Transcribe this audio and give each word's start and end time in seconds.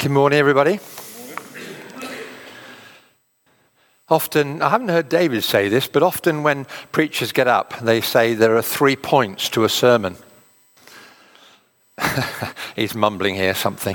Good 0.00 0.12
morning, 0.12 0.38
everybody. 0.38 0.80
Often, 4.08 4.62
I 4.62 4.70
haven't 4.70 4.88
heard 4.88 5.10
David 5.10 5.44
say 5.44 5.68
this, 5.68 5.88
but 5.88 6.02
often 6.02 6.42
when 6.42 6.64
preachers 6.90 7.32
get 7.32 7.46
up, 7.46 7.78
they 7.80 8.00
say 8.00 8.32
there 8.32 8.56
are 8.56 8.62
three 8.62 8.96
points 8.96 9.50
to 9.50 9.64
a 9.64 9.68
sermon. 9.68 10.16
He's 12.76 12.94
mumbling 12.94 13.34
here 13.34 13.54
something. 13.54 13.94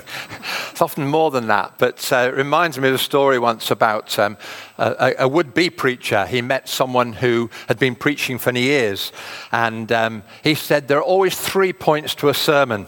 It's 0.70 0.80
often 0.80 1.08
more 1.08 1.32
than 1.32 1.48
that, 1.48 1.80
but 1.80 2.14
uh, 2.14 2.30
it 2.32 2.36
reminds 2.36 2.78
me 2.78 2.90
of 2.90 2.94
a 2.94 3.00
story 3.00 3.40
once 3.40 3.72
about 3.72 4.20
um, 4.20 4.38
a, 4.78 5.16
a 5.18 5.28
would 5.28 5.56
be 5.56 5.72
preacher. 5.72 6.28
He 6.28 6.44
met 6.44 6.70
someone 6.70 7.14
who 7.14 7.50
had 7.68 7.80
been 7.80 7.96
preaching 7.96 8.38
for 8.38 8.52
years, 8.52 9.12
and 9.52 9.92
um, 9.92 10.22
he 10.44 10.54
said 10.54 10.88
there 10.88 11.00
are 11.00 11.04
always 11.04 11.36
three 11.36 11.74
points 11.74 12.14
to 12.16 12.30
a 12.30 12.36
sermon. 12.36 12.86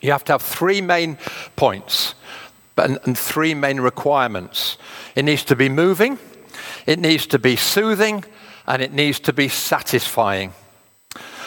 You 0.00 0.12
have 0.12 0.24
to 0.24 0.32
have 0.32 0.42
three 0.42 0.80
main 0.80 1.18
points 1.56 2.14
and, 2.76 2.98
and 3.04 3.18
three 3.18 3.54
main 3.54 3.80
requirements. 3.80 4.78
It 5.14 5.24
needs 5.24 5.44
to 5.44 5.56
be 5.56 5.68
moving, 5.68 6.18
it 6.86 6.98
needs 6.98 7.26
to 7.28 7.38
be 7.38 7.56
soothing, 7.56 8.24
and 8.66 8.82
it 8.82 8.92
needs 8.92 9.20
to 9.20 9.32
be 9.32 9.48
satisfying. 9.48 10.52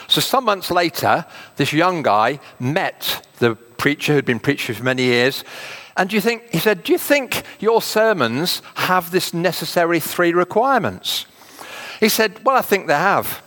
So, 0.07 0.19
some 0.19 0.43
months 0.43 0.69
later, 0.71 1.25
this 1.55 1.71
young 1.71 2.03
guy 2.03 2.39
met 2.59 3.25
the 3.39 3.55
preacher 3.55 4.13
who'd 4.13 4.25
been 4.25 4.39
preaching 4.39 4.75
for 4.75 4.83
many 4.83 5.03
years. 5.03 5.45
And 5.95 6.09
do 6.09 6.15
you 6.15 6.21
think, 6.21 6.49
he 6.51 6.59
said, 6.59 6.83
Do 6.83 6.91
you 6.91 6.97
think 6.97 7.43
your 7.59 7.81
sermons 7.81 8.61
have 8.75 9.11
this 9.11 9.33
necessary 9.33 9.99
three 9.99 10.33
requirements? 10.33 11.25
He 11.99 12.09
said, 12.09 12.43
Well, 12.43 12.57
I 12.57 12.61
think 12.61 12.87
they 12.87 12.93
have. 12.93 13.41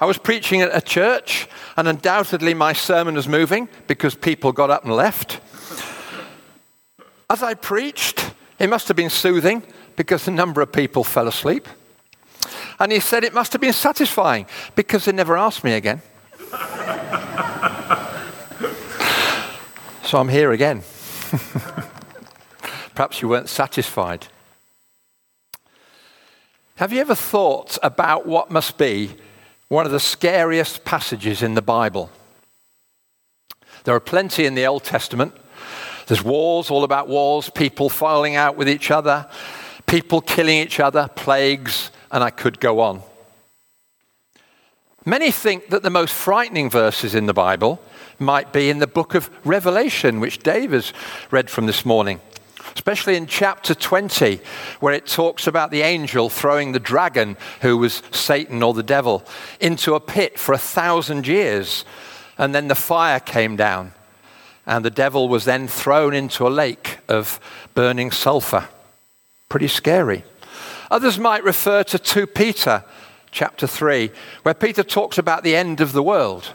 I 0.00 0.06
was 0.06 0.16
preaching 0.16 0.62
at 0.62 0.70
a 0.72 0.80
church, 0.80 1.48
and 1.76 1.88
undoubtedly 1.88 2.54
my 2.54 2.72
sermon 2.72 3.14
was 3.16 3.26
moving 3.26 3.68
because 3.88 4.14
people 4.14 4.52
got 4.52 4.70
up 4.70 4.84
and 4.84 4.92
left. 4.92 5.40
As 7.28 7.42
I 7.42 7.54
preached, 7.54 8.32
it 8.60 8.70
must 8.70 8.86
have 8.88 8.96
been 8.96 9.10
soothing 9.10 9.64
because 9.96 10.28
a 10.28 10.30
number 10.30 10.60
of 10.60 10.70
people 10.72 11.02
fell 11.02 11.26
asleep. 11.26 11.66
And 12.78 12.92
he 12.92 13.00
said 13.00 13.24
it 13.24 13.34
must 13.34 13.52
have 13.52 13.60
been 13.60 13.72
satisfying 13.72 14.46
because 14.76 15.04
they 15.04 15.12
never 15.12 15.36
asked 15.36 15.64
me 15.64 15.72
again. 15.72 16.00
so 20.04 20.18
I'm 20.18 20.28
here 20.28 20.52
again. 20.52 20.82
Perhaps 22.94 23.20
you 23.20 23.28
weren't 23.28 23.48
satisfied. 23.48 24.28
Have 26.76 26.92
you 26.92 27.00
ever 27.00 27.16
thought 27.16 27.76
about 27.82 28.26
what 28.26 28.52
must 28.52 28.78
be 28.78 29.16
one 29.68 29.86
of 29.86 29.92
the 29.92 30.00
scariest 30.00 30.84
passages 30.84 31.42
in 31.42 31.54
the 31.54 31.62
Bible? 31.62 32.10
There 33.84 33.94
are 33.94 34.00
plenty 34.00 34.44
in 34.44 34.54
the 34.54 34.66
Old 34.66 34.84
Testament 34.84 35.34
there's 36.08 36.24
wars, 36.24 36.70
all 36.70 36.84
about 36.84 37.06
wars, 37.06 37.50
people 37.50 37.90
falling 37.90 38.34
out 38.34 38.56
with 38.56 38.66
each 38.66 38.90
other, 38.90 39.28
people 39.86 40.22
killing 40.22 40.58
each 40.58 40.80
other, 40.80 41.08
plagues, 41.14 41.90
and 42.10 42.24
I 42.24 42.30
could 42.30 42.60
go 42.60 42.80
on. 42.80 43.02
Many 45.04 45.30
think 45.30 45.68
that 45.68 45.82
the 45.82 45.90
most 45.90 46.14
frightening 46.14 46.70
verses 46.70 47.14
in 47.14 47.26
the 47.26 47.34
Bible 47.34 47.80
might 48.18 48.54
be 48.54 48.70
in 48.70 48.78
the 48.78 48.86
book 48.86 49.14
of 49.14 49.30
Revelation, 49.44 50.18
which 50.18 50.38
Dave 50.38 50.72
has 50.72 50.94
read 51.30 51.50
from 51.50 51.66
this 51.66 51.84
morning, 51.84 52.22
especially 52.78 53.16
in 53.16 53.26
chapter 53.26 53.74
20, 53.74 54.40
where 54.78 54.94
it 54.94 55.04
talks 55.04 55.48
about 55.48 55.72
the 55.72 55.82
angel 55.82 56.30
throwing 56.30 56.70
the 56.70 56.78
dragon, 56.78 57.36
who 57.60 57.76
was 57.76 58.04
Satan 58.12 58.62
or 58.62 58.72
the 58.72 58.84
devil, 58.84 59.24
into 59.58 59.96
a 59.96 60.00
pit 60.00 60.38
for 60.38 60.52
a 60.52 60.58
thousand 60.58 61.26
years. 61.26 61.84
And 62.38 62.54
then 62.54 62.68
the 62.68 62.76
fire 62.76 63.18
came 63.18 63.56
down 63.56 63.94
and 64.64 64.84
the 64.84 64.90
devil 64.90 65.28
was 65.28 65.44
then 65.44 65.66
thrown 65.66 66.14
into 66.14 66.46
a 66.46 66.50
lake 66.50 66.98
of 67.08 67.40
burning 67.74 68.12
sulfur. 68.12 68.68
Pretty 69.48 69.66
scary. 69.66 70.22
Others 70.88 71.18
might 71.18 71.42
refer 71.42 71.82
to 71.82 71.98
2 71.98 72.28
Peter 72.28 72.84
chapter 73.32 73.66
3, 73.66 74.12
where 74.44 74.54
Peter 74.54 74.84
talks 74.84 75.18
about 75.18 75.42
the 75.42 75.56
end 75.56 75.80
of 75.80 75.92
the 75.92 76.02
world. 76.02 76.52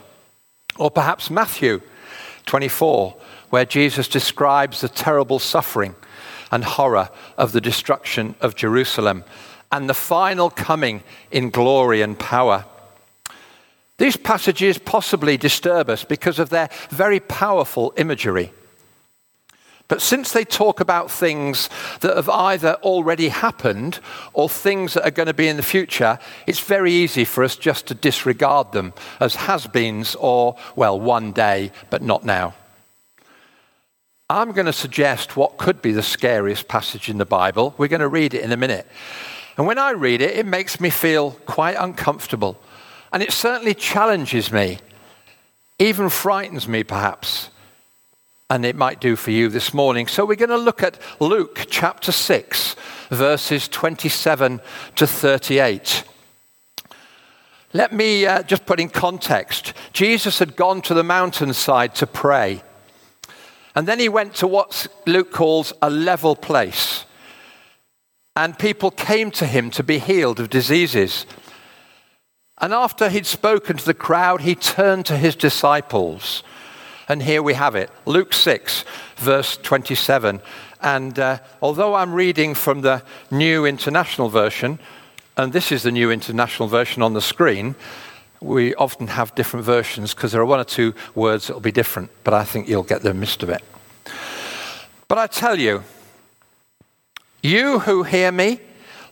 Or 0.78 0.90
perhaps 0.90 1.28
Matthew 1.28 1.82
24, 2.46 3.14
where 3.50 3.66
Jesus 3.66 4.08
describes 4.08 4.80
the 4.80 4.88
terrible 4.88 5.38
suffering 5.38 5.94
and 6.54 6.62
horror 6.62 7.08
of 7.36 7.50
the 7.50 7.60
destruction 7.60 8.36
of 8.40 8.54
Jerusalem 8.54 9.24
and 9.72 9.88
the 9.90 9.94
final 9.94 10.50
coming 10.50 11.02
in 11.32 11.50
glory 11.50 12.00
and 12.00 12.16
power. 12.16 12.64
These 13.98 14.16
passages 14.16 14.78
possibly 14.78 15.36
disturb 15.36 15.90
us 15.90 16.04
because 16.04 16.38
of 16.38 16.50
their 16.50 16.68
very 16.90 17.18
powerful 17.18 17.92
imagery. 17.96 18.52
But 19.88 20.00
since 20.00 20.30
they 20.30 20.44
talk 20.44 20.78
about 20.78 21.10
things 21.10 21.68
that 22.02 22.14
have 22.14 22.28
either 22.28 22.74
already 22.84 23.30
happened 23.30 23.98
or 24.32 24.48
things 24.48 24.94
that 24.94 25.04
are 25.04 25.10
going 25.10 25.26
to 25.26 25.34
be 25.34 25.48
in 25.48 25.56
the 25.56 25.62
future, 25.64 26.20
it's 26.46 26.60
very 26.60 26.92
easy 26.92 27.24
for 27.24 27.42
us 27.42 27.56
just 27.56 27.88
to 27.88 27.94
disregard 27.94 28.70
them 28.70 28.94
as 29.18 29.34
has 29.34 29.66
beens 29.66 30.14
or, 30.20 30.56
well, 30.76 31.00
one 31.00 31.32
day, 31.32 31.72
but 31.90 32.00
not 32.00 32.24
now. 32.24 32.54
I'm 34.30 34.52
going 34.52 34.66
to 34.66 34.72
suggest 34.72 35.36
what 35.36 35.58
could 35.58 35.82
be 35.82 35.92
the 35.92 36.02
scariest 36.02 36.66
passage 36.66 37.08
in 37.08 37.18
the 37.18 37.26
Bible. 37.26 37.74
We're 37.76 37.88
going 37.88 38.00
to 38.00 38.08
read 38.08 38.34
it 38.34 38.42
in 38.42 38.52
a 38.52 38.56
minute. 38.56 38.86
And 39.56 39.66
when 39.66 39.78
I 39.78 39.90
read 39.90 40.22
it, 40.22 40.36
it 40.36 40.46
makes 40.46 40.80
me 40.80 40.90
feel 40.90 41.32
quite 41.46 41.76
uncomfortable 41.78 42.58
and 43.14 43.22
it 43.22 43.32
certainly 43.32 43.74
challenges 43.74 44.50
me, 44.50 44.78
even 45.78 46.08
frightens 46.08 46.66
me 46.66 46.82
perhaps. 46.82 47.48
And 48.50 48.66
it 48.66 48.74
might 48.74 49.00
do 49.00 49.14
for 49.14 49.30
you 49.30 49.48
this 49.48 49.72
morning. 49.72 50.08
So 50.08 50.26
we're 50.26 50.34
going 50.34 50.48
to 50.50 50.56
look 50.56 50.82
at 50.82 50.98
Luke 51.20 51.66
chapter 51.70 52.10
6, 52.10 52.74
verses 53.10 53.68
27 53.68 54.60
to 54.96 55.06
38. 55.06 56.04
Let 57.72 57.92
me 57.92 58.26
uh, 58.26 58.42
just 58.42 58.66
put 58.66 58.80
in 58.80 58.88
context. 58.88 59.74
Jesus 59.92 60.40
had 60.40 60.56
gone 60.56 60.82
to 60.82 60.94
the 60.94 61.04
mountainside 61.04 61.94
to 61.96 62.08
pray. 62.08 62.62
And 63.74 63.88
then 63.88 63.98
he 63.98 64.08
went 64.08 64.34
to 64.36 64.46
what 64.46 64.86
Luke 65.06 65.32
calls 65.32 65.72
a 65.82 65.90
level 65.90 66.36
place. 66.36 67.04
And 68.36 68.58
people 68.58 68.90
came 68.90 69.30
to 69.32 69.46
him 69.46 69.70
to 69.72 69.82
be 69.82 69.98
healed 69.98 70.40
of 70.40 70.50
diseases. 70.50 71.26
And 72.58 72.72
after 72.72 73.08
he'd 73.08 73.26
spoken 73.26 73.76
to 73.76 73.84
the 73.84 73.94
crowd, 73.94 74.42
he 74.42 74.54
turned 74.54 75.06
to 75.06 75.16
his 75.16 75.34
disciples. 75.34 76.42
And 77.08 77.22
here 77.22 77.42
we 77.42 77.54
have 77.54 77.74
it 77.74 77.90
Luke 78.06 78.32
6, 78.32 78.84
verse 79.16 79.56
27. 79.58 80.40
And 80.80 81.18
uh, 81.18 81.38
although 81.60 81.94
I'm 81.94 82.12
reading 82.12 82.54
from 82.54 82.82
the 82.82 83.02
New 83.30 83.66
International 83.66 84.28
Version, 84.28 84.78
and 85.36 85.52
this 85.52 85.72
is 85.72 85.82
the 85.82 85.90
New 85.90 86.10
International 86.10 86.68
Version 86.68 87.02
on 87.02 87.12
the 87.12 87.20
screen, 87.20 87.74
we 88.44 88.74
often 88.74 89.06
have 89.06 89.34
different 89.34 89.64
versions 89.64 90.14
because 90.14 90.32
there 90.32 90.40
are 90.40 90.46
one 90.46 90.60
or 90.60 90.64
two 90.64 90.94
words 91.14 91.46
that 91.46 91.54
will 91.54 91.60
be 91.60 91.72
different, 91.72 92.10
but 92.22 92.34
I 92.34 92.44
think 92.44 92.68
you'll 92.68 92.82
get 92.82 93.02
the 93.02 93.12
gist 93.12 93.42
of 93.42 93.48
it. 93.48 93.62
But 95.08 95.18
I 95.18 95.26
tell 95.26 95.58
you, 95.58 95.84
you 97.42 97.80
who 97.80 98.02
hear 98.02 98.32
me, 98.32 98.60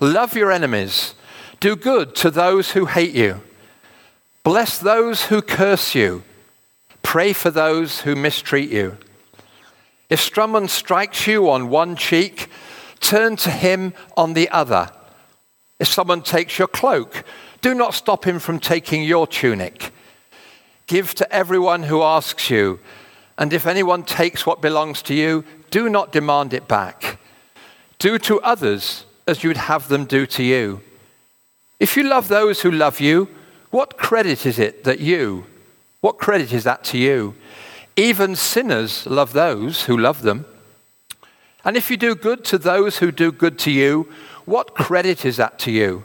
love 0.00 0.36
your 0.36 0.52
enemies. 0.52 1.14
Do 1.60 1.76
good 1.76 2.14
to 2.16 2.30
those 2.30 2.72
who 2.72 2.86
hate 2.86 3.14
you. 3.14 3.40
Bless 4.42 4.78
those 4.78 5.26
who 5.26 5.42
curse 5.42 5.94
you. 5.94 6.24
Pray 7.02 7.32
for 7.32 7.50
those 7.50 8.00
who 8.00 8.16
mistreat 8.16 8.70
you. 8.70 8.96
If 10.10 10.20
someone 10.20 10.68
strikes 10.68 11.26
you 11.26 11.48
on 11.48 11.68
one 11.68 11.96
cheek, 11.96 12.48
turn 13.00 13.36
to 13.36 13.50
him 13.50 13.94
on 14.16 14.34
the 14.34 14.48
other. 14.50 14.90
If 15.78 15.88
someone 15.88 16.22
takes 16.22 16.58
your 16.58 16.68
cloak, 16.68 17.24
do 17.62 17.74
not 17.74 17.94
stop 17.94 18.26
him 18.26 18.38
from 18.38 18.58
taking 18.58 19.02
your 19.02 19.26
tunic. 19.26 19.92
Give 20.86 21.14
to 21.14 21.32
everyone 21.32 21.84
who 21.84 22.02
asks 22.02 22.50
you, 22.50 22.80
and 23.38 23.52
if 23.52 23.66
anyone 23.66 24.02
takes 24.02 24.44
what 24.44 24.60
belongs 24.60 25.00
to 25.02 25.14
you, 25.14 25.44
do 25.70 25.88
not 25.88 26.12
demand 26.12 26.52
it 26.52 26.68
back. 26.68 27.18
Do 27.98 28.18
to 28.18 28.40
others 28.42 29.06
as 29.26 29.42
you'd 29.42 29.56
have 29.56 29.88
them 29.88 30.04
do 30.04 30.26
to 30.26 30.42
you. 30.42 30.80
If 31.80 31.96
you 31.96 32.02
love 32.02 32.28
those 32.28 32.60
who 32.60 32.70
love 32.70 33.00
you, 33.00 33.28
what 33.70 33.96
credit 33.96 34.44
is 34.44 34.58
it 34.58 34.84
that 34.84 35.00
you, 35.00 35.46
what 36.00 36.18
credit 36.18 36.52
is 36.52 36.64
that 36.64 36.84
to 36.84 36.98
you? 36.98 37.34
Even 37.96 38.36
sinners 38.36 39.06
love 39.06 39.32
those 39.32 39.84
who 39.84 39.96
love 39.96 40.22
them. 40.22 40.44
And 41.64 41.76
if 41.76 41.90
you 41.90 41.96
do 41.96 42.14
good 42.14 42.44
to 42.46 42.58
those 42.58 42.98
who 42.98 43.12
do 43.12 43.30
good 43.30 43.58
to 43.60 43.70
you, 43.70 44.08
what 44.44 44.74
credit 44.74 45.24
is 45.24 45.36
that 45.36 45.58
to 45.60 45.70
you? 45.70 46.04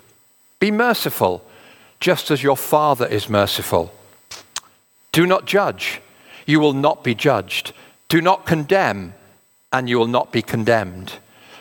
Be 0.61 0.69
merciful, 0.69 1.43
just 1.99 2.29
as 2.29 2.43
your 2.43 2.55
Father 2.55 3.07
is 3.07 3.27
merciful. 3.27 3.91
Do 5.11 5.25
not 5.25 5.47
judge, 5.47 6.01
you 6.45 6.59
will 6.59 6.73
not 6.73 7.03
be 7.03 7.15
judged. 7.15 7.73
Do 8.09 8.21
not 8.21 8.45
condemn, 8.45 9.15
and 9.73 9.89
you 9.89 9.97
will 9.97 10.07
not 10.07 10.31
be 10.31 10.43
condemned. 10.43 11.13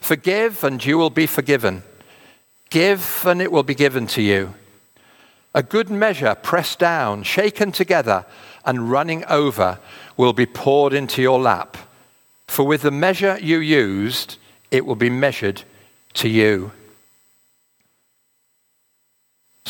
Forgive, 0.02 0.62
and 0.62 0.85
you 0.85 0.99
will 0.99 1.08
be 1.08 1.26
forgiven. 1.26 1.82
Give, 2.69 3.25
and 3.25 3.41
it 3.41 3.50
will 3.50 3.62
be 3.62 3.75
given 3.75 4.06
to 4.08 4.20
you. 4.20 4.52
A 5.55 5.62
good 5.62 5.88
measure, 5.88 6.35
pressed 6.35 6.79
down, 6.79 7.23
shaken 7.23 7.73
together, 7.73 8.26
and 8.67 8.91
running 8.91 9.25
over, 9.25 9.79
will 10.19 10.35
be 10.35 10.44
poured 10.44 10.93
into 10.93 11.23
your 11.23 11.41
lap. 11.41 11.79
For 12.47 12.67
with 12.67 12.82
the 12.82 12.91
measure 12.91 13.38
you 13.41 13.61
used, 13.61 14.37
it 14.70 14.85
will 14.85 14.94
be 14.94 15.08
measured 15.08 15.62
to 16.14 16.29
you. 16.29 16.73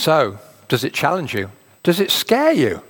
So, 0.01 0.39
does 0.69 0.83
it 0.83 0.95
challenge 0.95 1.35
you? 1.35 1.51
Does 1.83 2.01
it 2.01 2.11
scare 2.11 2.53
you? 2.53 2.83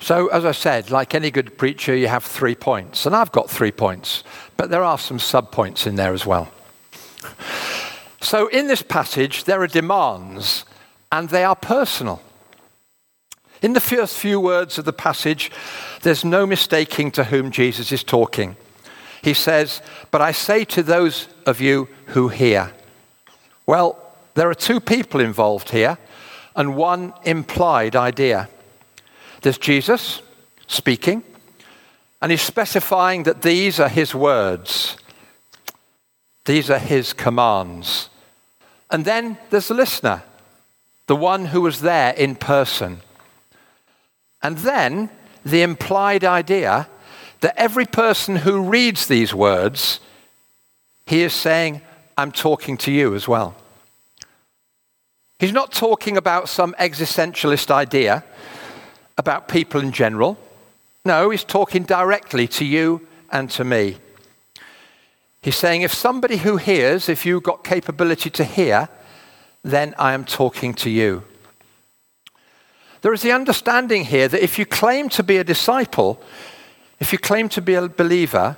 So, 0.00 0.28
as 0.28 0.46
I 0.46 0.52
said, 0.52 0.90
like 0.90 1.14
any 1.14 1.30
good 1.30 1.58
preacher, 1.58 1.94
you 1.94 2.08
have 2.08 2.24
three 2.24 2.54
points. 2.54 3.04
And 3.04 3.14
I've 3.14 3.30
got 3.30 3.50
three 3.50 3.70
points, 3.70 4.24
but 4.56 4.70
there 4.70 4.82
are 4.82 4.96
some 4.96 5.18
sub 5.18 5.52
points 5.52 5.86
in 5.86 5.96
there 5.96 6.14
as 6.14 6.24
well. 6.24 6.50
So, 8.22 8.48
in 8.48 8.66
this 8.66 8.80
passage, 8.80 9.44
there 9.44 9.60
are 9.60 9.66
demands, 9.66 10.64
and 11.12 11.28
they 11.28 11.44
are 11.44 11.54
personal. 11.54 12.22
In 13.60 13.74
the 13.74 13.80
first 13.80 14.16
few 14.16 14.40
words 14.40 14.78
of 14.78 14.86
the 14.86 14.94
passage, 14.94 15.50
there's 16.00 16.24
no 16.24 16.46
mistaking 16.46 17.10
to 17.10 17.24
whom 17.24 17.50
Jesus 17.50 17.92
is 17.92 18.02
talking. 18.02 18.56
He 19.20 19.34
says, 19.34 19.82
But 20.10 20.22
I 20.22 20.32
say 20.32 20.64
to 20.64 20.82
those 20.82 21.28
of 21.44 21.60
you 21.60 21.88
who 22.06 22.28
hear. 22.28 22.72
Well, 23.66 24.07
there 24.38 24.48
are 24.48 24.54
two 24.54 24.78
people 24.78 25.20
involved 25.20 25.70
here, 25.70 25.98
and 26.54 26.76
one 26.76 27.12
implied 27.24 27.96
idea. 27.96 28.48
There's 29.42 29.58
Jesus 29.58 30.22
speaking, 30.68 31.24
and 32.22 32.30
he's 32.30 32.42
specifying 32.42 33.24
that 33.24 33.42
these 33.42 33.80
are 33.80 33.88
his 33.88 34.14
words, 34.14 34.96
these 36.44 36.70
are 36.70 36.78
his 36.78 37.12
commands. 37.12 38.10
And 38.90 39.04
then 39.04 39.38
there's 39.50 39.68
the 39.68 39.74
listener, 39.74 40.22
the 41.06 41.16
one 41.16 41.46
who 41.46 41.60
was 41.60 41.80
there 41.80 42.12
in 42.14 42.36
person. 42.36 43.00
And 44.42 44.58
then 44.58 45.10
the 45.44 45.62
implied 45.62 46.24
idea 46.24 46.88
that 47.40 47.58
every 47.58 47.86
person 47.86 48.36
who 48.36 48.62
reads 48.62 49.06
these 49.06 49.34
words, 49.34 49.98
he 51.06 51.22
is 51.22 51.32
saying, 51.32 51.82
I'm 52.16 52.32
talking 52.32 52.76
to 52.78 52.92
you 52.92 53.14
as 53.14 53.26
well. 53.26 53.56
He's 55.38 55.52
not 55.52 55.70
talking 55.70 56.16
about 56.16 56.48
some 56.48 56.74
existentialist 56.80 57.70
idea 57.70 58.24
about 59.16 59.46
people 59.46 59.80
in 59.80 59.92
general. 59.92 60.36
No, 61.04 61.30
he's 61.30 61.44
talking 61.44 61.84
directly 61.84 62.48
to 62.48 62.64
you 62.64 63.06
and 63.30 63.48
to 63.50 63.62
me. 63.62 63.98
He's 65.40 65.54
saying, 65.54 65.82
if 65.82 65.94
somebody 65.94 66.38
who 66.38 66.56
hears, 66.56 67.08
if 67.08 67.24
you've 67.24 67.44
got 67.44 67.62
capability 67.62 68.30
to 68.30 68.44
hear, 68.44 68.88
then 69.62 69.94
I 69.96 70.12
am 70.12 70.24
talking 70.24 70.74
to 70.74 70.90
you. 70.90 71.22
There 73.02 73.12
is 73.12 73.22
the 73.22 73.30
understanding 73.30 74.06
here 74.06 74.26
that 74.26 74.42
if 74.42 74.58
you 74.58 74.66
claim 74.66 75.08
to 75.10 75.22
be 75.22 75.36
a 75.36 75.44
disciple, 75.44 76.20
if 76.98 77.12
you 77.12 77.18
claim 77.18 77.48
to 77.50 77.62
be 77.62 77.74
a 77.74 77.88
believer, 77.88 78.56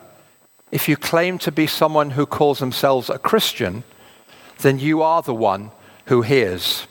if 0.72 0.88
you 0.88 0.96
claim 0.96 1.36
to 1.40 1.52
be 1.52 1.66
someone 1.66 2.10
who 2.10 2.24
calls 2.24 2.58
themselves 2.58 3.10
a 3.10 3.18
Christian, 3.18 3.84
then 4.62 4.78
you 4.78 5.02
are 5.02 5.20
the 5.20 5.34
one 5.34 5.72
who 6.10 6.22
hears. 6.22 6.88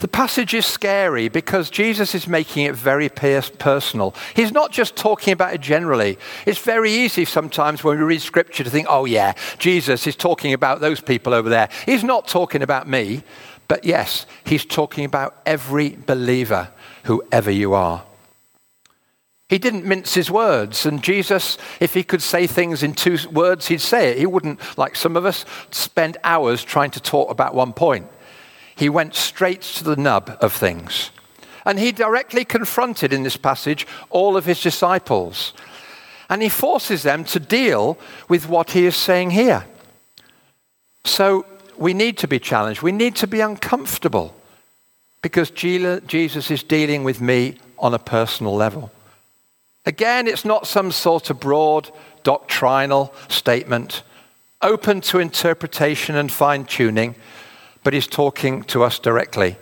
The 0.00 0.08
passage 0.08 0.52
is 0.52 0.66
scary 0.66 1.28
because 1.28 1.70
Jesus 1.70 2.12
is 2.12 2.26
making 2.26 2.64
it 2.64 2.74
very 2.74 3.08
personal. 3.08 4.16
He's 4.34 4.50
not 4.50 4.72
just 4.72 4.96
talking 4.96 5.32
about 5.32 5.54
it 5.54 5.60
generally. 5.60 6.18
It's 6.44 6.58
very 6.58 6.90
easy 6.90 7.24
sometimes 7.24 7.84
when 7.84 7.98
we 7.98 8.04
read 8.04 8.20
scripture 8.20 8.64
to 8.64 8.70
think, 8.70 8.88
oh, 8.90 9.04
yeah, 9.04 9.34
Jesus 9.58 10.08
is 10.08 10.16
talking 10.16 10.54
about 10.54 10.80
those 10.80 11.00
people 11.00 11.32
over 11.32 11.48
there. 11.48 11.68
He's 11.86 12.02
not 12.02 12.26
talking 12.26 12.62
about 12.62 12.88
me. 12.88 13.22
But 13.68 13.84
yes, 13.84 14.26
he's 14.42 14.64
talking 14.64 15.04
about 15.04 15.40
every 15.46 15.90
believer, 15.90 16.70
whoever 17.04 17.52
you 17.52 17.74
are. 17.74 18.02
He 19.50 19.58
didn't 19.58 19.84
mince 19.84 20.14
his 20.14 20.30
words. 20.30 20.86
And 20.86 21.02
Jesus, 21.02 21.58
if 21.80 21.92
he 21.92 22.04
could 22.04 22.22
say 22.22 22.46
things 22.46 22.84
in 22.84 22.94
two 22.94 23.18
words, 23.32 23.66
he'd 23.66 23.80
say 23.80 24.10
it. 24.12 24.18
He 24.18 24.24
wouldn't, 24.24 24.60
like 24.78 24.94
some 24.94 25.16
of 25.16 25.26
us, 25.26 25.44
spend 25.72 26.16
hours 26.22 26.62
trying 26.62 26.92
to 26.92 27.00
talk 27.00 27.32
about 27.32 27.52
one 27.52 27.72
point. 27.72 28.06
He 28.76 28.88
went 28.88 29.16
straight 29.16 29.62
to 29.62 29.82
the 29.82 29.96
nub 29.96 30.38
of 30.40 30.52
things. 30.52 31.10
And 31.66 31.80
he 31.80 31.90
directly 31.90 32.44
confronted 32.44 33.12
in 33.12 33.24
this 33.24 33.36
passage 33.36 33.88
all 34.08 34.36
of 34.36 34.44
his 34.44 34.62
disciples. 34.62 35.52
And 36.28 36.42
he 36.42 36.48
forces 36.48 37.02
them 37.02 37.24
to 37.24 37.40
deal 37.40 37.98
with 38.28 38.48
what 38.48 38.70
he 38.70 38.86
is 38.86 38.94
saying 38.94 39.30
here. 39.30 39.66
So 41.02 41.44
we 41.76 41.92
need 41.92 42.18
to 42.18 42.28
be 42.28 42.38
challenged. 42.38 42.82
We 42.82 42.92
need 42.92 43.16
to 43.16 43.26
be 43.26 43.40
uncomfortable 43.40 44.32
because 45.22 45.50
Jesus 45.50 46.52
is 46.52 46.62
dealing 46.62 47.02
with 47.02 47.20
me 47.20 47.56
on 47.80 47.94
a 47.94 47.98
personal 47.98 48.54
level. 48.54 48.92
Again, 49.90 50.28
it's 50.28 50.44
not 50.44 50.68
some 50.68 50.92
sort 50.92 51.30
of 51.30 51.40
broad 51.40 51.90
doctrinal 52.22 53.12
statement, 53.26 54.04
open 54.62 55.00
to 55.00 55.18
interpretation 55.18 56.14
and 56.14 56.30
fine 56.30 56.64
tuning, 56.64 57.16
but 57.82 57.92
he's 57.92 58.06
talking 58.06 58.62
to 58.66 58.84
us 58.84 59.00
directly. 59.00 59.56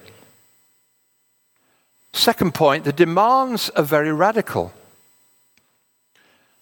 Second 2.13 2.53
point, 2.53 2.85
the 2.85 2.93
demands 2.93 3.71
are 3.71 3.83
very 3.83 4.13
radical. 4.13 4.75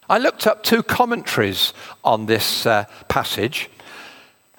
I 0.09 0.19
looked 0.19 0.47
up 0.47 0.63
two 0.63 0.85
commentaries 0.85 1.75
on 2.05 2.27
this 2.27 2.67
uh, 2.67 2.85
passage, 3.09 3.69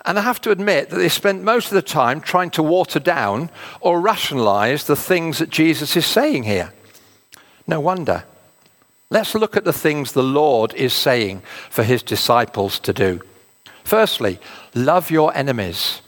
and 0.04 0.20
I 0.20 0.22
have 0.22 0.42
to 0.42 0.52
admit 0.52 0.90
that 0.90 0.98
they 0.98 1.08
spent 1.08 1.44
most 1.44 1.68
of 1.68 1.76
the 1.76 1.82
time 1.82 2.20
trying 2.20 2.50
to 2.52 2.62
water 2.62 3.00
down 3.00 3.52
or 3.80 4.02
rationalize 4.02 4.84
the 4.84 4.98
things 4.98 5.38
that 5.38 5.50
Jesus 5.50 5.96
is 5.96 6.06
saying 6.06 6.44
here. 6.44 6.74
No 7.68 7.80
wonder. 7.80 8.26
Let's 9.10 9.36
look 9.36 9.56
at 9.56 9.64
the 9.64 9.74
things 9.74 10.12
the 10.12 10.24
Lord 10.24 10.74
is 10.74 10.94
saying 10.94 11.42
for 11.70 11.84
his 11.84 12.04
disciples 12.04 12.78
to 12.80 12.92
do. 12.92 13.22
Firstly, 13.84 14.38
love 14.76 15.10
your 15.10 15.36
enemies. 15.36 16.02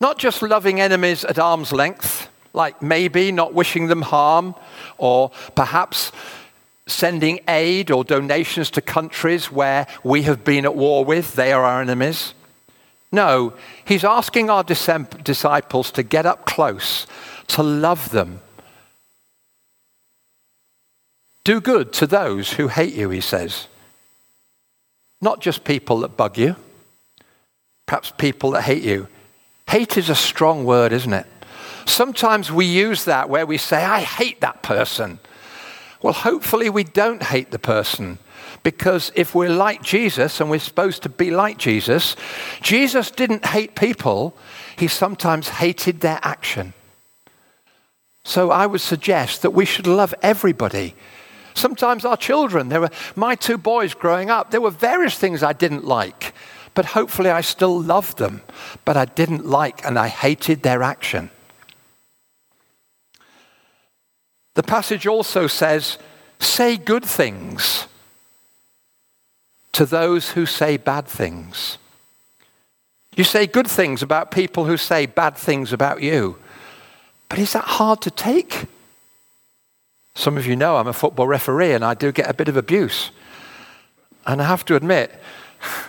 Not 0.00 0.18
just 0.18 0.40
loving 0.40 0.80
enemies 0.80 1.22
at 1.24 1.38
arm's 1.38 1.72
length, 1.72 2.30
like 2.54 2.80
maybe 2.80 3.30
not 3.30 3.52
wishing 3.52 3.88
them 3.88 4.00
harm, 4.00 4.54
or 4.96 5.30
perhaps 5.54 6.12
sending 6.86 7.40
aid 7.46 7.90
or 7.90 8.04
donations 8.04 8.70
to 8.70 8.80
countries 8.80 9.52
where 9.52 9.86
we 10.02 10.22
have 10.22 10.42
been 10.42 10.64
at 10.64 10.74
war 10.74 11.04
with, 11.04 11.34
they 11.34 11.52
are 11.52 11.62
our 11.62 11.82
enemies. 11.82 12.32
No, 13.12 13.52
he's 13.84 14.04
asking 14.04 14.48
our 14.48 14.64
disciples 14.64 15.90
to 15.92 16.02
get 16.02 16.24
up 16.24 16.46
close, 16.46 17.06
to 17.48 17.62
love 17.62 18.10
them 18.10 18.40
do 21.44 21.60
good 21.60 21.92
to 21.94 22.06
those 22.06 22.52
who 22.52 22.68
hate 22.68 22.94
you, 22.94 23.10
he 23.10 23.20
says. 23.20 23.66
Not 25.20 25.40
just 25.40 25.64
people 25.64 26.00
that 26.00 26.16
bug 26.16 26.38
you, 26.38 26.56
perhaps 27.86 28.12
people 28.16 28.52
that 28.52 28.62
hate 28.62 28.82
you. 28.82 29.08
Hate 29.68 29.96
is 29.96 30.10
a 30.10 30.14
strong 30.14 30.64
word, 30.64 30.92
isn't 30.92 31.12
it? 31.12 31.26
Sometimes 31.86 32.52
we 32.52 32.66
use 32.66 33.04
that 33.04 33.28
where 33.28 33.46
we 33.46 33.56
say, 33.56 33.84
I 33.84 34.00
hate 34.00 34.40
that 34.40 34.62
person. 34.62 35.18
Well, 36.02 36.12
hopefully 36.12 36.70
we 36.70 36.84
don't 36.84 37.22
hate 37.22 37.50
the 37.50 37.58
person. 37.58 38.18
Because 38.62 39.10
if 39.14 39.34
we're 39.34 39.50
like 39.50 39.82
Jesus 39.82 40.40
and 40.40 40.50
we're 40.50 40.58
supposed 40.58 41.02
to 41.02 41.08
be 41.08 41.30
like 41.30 41.56
Jesus, 41.56 42.16
Jesus 42.60 43.10
didn't 43.10 43.46
hate 43.46 43.74
people, 43.74 44.36
he 44.76 44.86
sometimes 44.86 45.48
hated 45.48 46.00
their 46.00 46.20
action. 46.22 46.74
So 48.24 48.50
I 48.50 48.66
would 48.66 48.82
suggest 48.82 49.42
that 49.42 49.50
we 49.50 49.64
should 49.64 49.86
love 49.86 50.14
everybody 50.22 50.94
Sometimes 51.54 52.04
our 52.04 52.16
children, 52.16 52.68
there 52.68 52.80
were 52.80 52.90
my 53.16 53.34
two 53.34 53.58
boys 53.58 53.94
growing 53.94 54.30
up, 54.30 54.50
there 54.50 54.60
were 54.60 54.70
various 54.70 55.16
things 55.16 55.42
I 55.42 55.52
didn't 55.52 55.84
like, 55.84 56.32
but 56.74 56.86
hopefully 56.86 57.30
I 57.30 57.40
still 57.40 57.80
loved 57.80 58.18
them, 58.18 58.42
but 58.84 58.96
I 58.96 59.04
didn't 59.04 59.46
like 59.46 59.84
and 59.84 59.98
I 59.98 60.08
hated 60.08 60.62
their 60.62 60.82
action. 60.82 61.30
The 64.54 64.62
passage 64.62 65.06
also 65.06 65.46
says, 65.46 65.98
say 66.38 66.76
good 66.76 67.04
things 67.04 67.86
to 69.72 69.86
those 69.86 70.30
who 70.30 70.46
say 70.46 70.76
bad 70.76 71.06
things. 71.06 71.78
You 73.16 73.24
say 73.24 73.46
good 73.46 73.68
things 73.68 74.02
about 74.02 74.30
people 74.30 74.64
who 74.64 74.76
say 74.76 75.06
bad 75.06 75.36
things 75.36 75.72
about 75.72 76.02
you. 76.02 76.38
But 77.28 77.38
is 77.38 77.52
that 77.52 77.64
hard 77.64 78.00
to 78.02 78.10
take? 78.10 78.66
Some 80.14 80.36
of 80.36 80.46
you 80.46 80.56
know 80.56 80.76
I'm 80.76 80.88
a 80.88 80.92
football 80.92 81.26
referee 81.26 81.72
and 81.72 81.84
I 81.84 81.94
do 81.94 82.12
get 82.12 82.28
a 82.28 82.34
bit 82.34 82.48
of 82.48 82.56
abuse. 82.56 83.10
And 84.26 84.42
I 84.42 84.44
have 84.46 84.64
to 84.66 84.76
admit, 84.76 85.18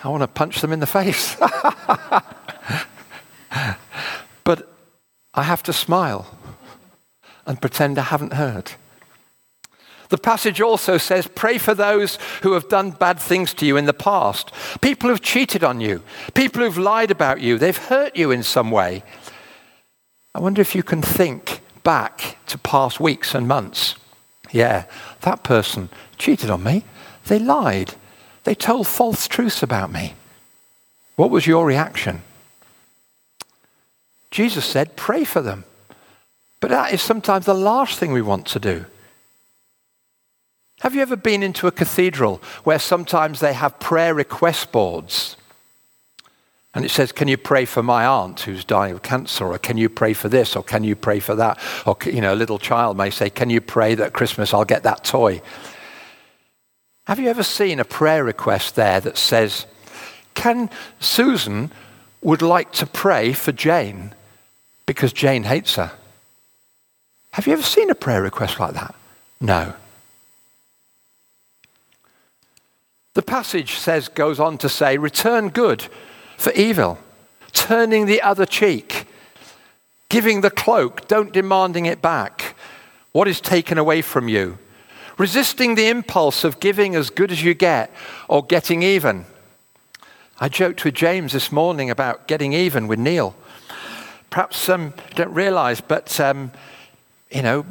I 0.04 0.10
want 0.10 0.22
to 0.22 0.28
punch 0.28 0.62
them 0.62 0.72
in 0.72 0.80
the 0.80 0.88
face. 0.88 1.36
but 4.44 4.74
I 5.34 5.44
have 5.44 5.63
to 5.63 5.74
smile 5.74 6.38
and 7.46 7.62
pretend 7.62 7.98
I 7.98 8.04
haven't 8.04 8.34
heard. 8.34 8.72
The 10.10 10.18
passage 10.18 10.60
also 10.60 10.98
says, 10.98 11.25
Pray 11.25 11.58
for 11.58 11.74
those 11.74 12.18
who 12.44 12.51
have 12.51 12.68
done 12.68 12.92
bad 12.92 13.18
things 13.18 13.54
to 13.56 13.66
you 13.66 13.78
in 13.78 13.86
the 13.86 13.94
past. 13.94 14.51
People 14.82 15.10
who've 15.10 15.22
cheated 15.22 15.63
on 15.63 15.80
you, 15.80 16.04
people 16.34 16.62
who've 16.62 16.78
lied 16.78 17.12
about 17.12 17.40
you, 17.40 17.58
they've 17.58 17.78
hurt 17.78 18.16
you 18.18 18.30
in 18.30 18.44
some 18.44 18.72
way. 18.72 19.04
I 20.36 20.40
wonder 20.40 20.62
if 20.62 20.75
you 20.75 20.84
can 20.84 21.01
think 21.01 21.62
back 21.84 22.38
to 22.48 22.58
past 22.58 23.00
weeks 23.00 23.34
and 23.34 23.48
months. 23.48 23.96
Yeah, 24.51 24.86
that 25.22 25.43
person 25.43 25.89
cheated 26.17 26.50
on 26.50 26.63
me. 26.63 26.84
They 27.25 27.39
lied. 27.39 27.96
They 28.43 28.55
told 28.55 28.88
false 28.88 29.27
truths 29.27 29.63
about 29.63 29.91
me. 29.91 30.15
What 31.15 31.29
was 31.29 31.48
your 31.48 31.65
reaction? 31.65 32.22
Jesus 34.31 34.65
said, 34.65 34.96
Pray 34.96 35.24
for 35.24 35.41
them. 35.41 35.65
But 36.60 36.70
that 36.70 36.93
is 36.93 37.01
sometimes 37.01 37.46
the 37.46 37.53
last 37.53 38.00
thing 38.00 38.12
we 38.12 38.22
want 38.22 38.46
to 38.48 38.60
do. 38.60 38.86
Have 40.81 40.96
you 40.96 41.01
ever 41.01 41.15
been 41.15 41.43
into 41.43 41.67
a 41.67 41.72
cathedral 41.72 42.41
where 42.63 42.79
sometimes 42.79 43.39
they 43.39 43.53
have 43.53 43.79
prayer 43.79 44.15
request 44.15 44.72
boards? 44.72 45.38
And 46.74 46.86
it 46.86 46.92
says, 46.92 47.12
Can 47.12 47.28
you 47.28 47.38
pray 47.38 47.66
for 47.66 47.84
my 47.84 48.06
aunt 48.06 48.42
who's 48.42 48.63
dying 48.63 48.94
of 48.94 49.01
cancer? 49.01 49.46
Or 49.46 49.58
can 49.58 49.78
you 49.78 49.90
pray 49.90 50.13
for 50.13 50.30
this? 50.30 50.56
Or 50.56 50.63
can 50.63 50.84
you 50.84 50.96
pray 50.96 51.20
for 51.20 51.36
that? 51.36 51.60
Or, 51.86 51.98
you 52.06 52.22
know, 52.22 52.34
a 52.34 52.36
little 52.36 52.60
child 52.60 52.98
may 52.98 53.10
say, 53.10 53.30
Can 53.30 53.50
you 53.50 53.62
pray 53.62 53.96
that 53.96 54.13
Christmas 54.13 54.54
I'll 54.54 54.66
get 54.66 54.84
that 54.84 55.04
toy? 55.04 55.42
Have 57.06 57.20
you 57.20 57.30
ever 57.30 57.44
seen 57.44 57.80
a 57.80 57.86
prayer 57.86 58.24
request 58.24 58.75
there 58.75 59.01
that 59.01 59.18
says, 59.18 59.66
Can 60.34 60.70
Susan 61.00 61.72
would 62.22 62.42
like 62.42 62.72
to 62.74 62.86
pray 62.86 63.34
for 63.34 63.51
Jane 63.51 64.13
because 64.86 65.12
Jane 65.12 65.44
hates 65.44 65.75
her? 65.75 65.92
Have 67.32 67.48
you 67.48 67.54
ever 67.54 67.63
seen 67.63 67.90
a 67.90 67.96
prayer 67.96 68.22
request 68.22 68.60
like 68.60 68.74
that? 68.74 68.94
No. 69.40 69.74
The 73.13 73.22
passage 73.22 73.75
says, 73.75 74.08
goes 74.08 74.40
on 74.40 74.58
to 74.60 74.70
say, 74.70 74.98
return 74.98 75.50
good 75.50 75.88
for 76.42 76.52
evil, 76.54 76.98
turning 77.54 78.08
the 78.08 78.22
other 78.22 78.48
cheek, 78.48 79.06
giving 80.10 80.42
the 80.42 80.50
cloak, 80.50 81.08
don't 81.08 81.32
demanding 81.32 81.86
it 81.86 82.02
back. 82.02 82.56
What 83.12 83.28
is 83.28 83.40
taken 83.40 83.78
away 83.78 84.02
from 84.02 84.28
you? 84.28 84.58
Resisting 85.20 85.76
the 85.76 85.88
impulse 85.88 86.44
of 86.44 86.60
giving 86.60 86.96
as 86.96 87.12
good 87.12 87.32
as 87.32 87.44
you 87.44 87.54
get 87.54 87.94
or 88.28 88.44
getting 88.44 88.82
even. 88.82 89.26
I 90.40 90.50
joked 90.50 90.84
with 90.84 90.96
James 90.96 91.34
this 91.34 91.52
morning 91.52 91.92
about 91.92 92.28
getting 92.28 92.54
even 92.54 92.88
with 92.88 92.98
Neil. 92.98 93.36
Perhaps 94.32 94.58
some 94.58 94.82
um, 94.82 94.94
don't 95.14 95.34
realize, 95.34 95.80
but 95.80 96.20
um, 96.20 96.52
you 97.30 97.44
know, 97.44 97.66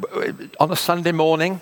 on 0.61 0.71
a 0.71 0.77
Sunday 0.77 1.11
morning, 1.11 1.59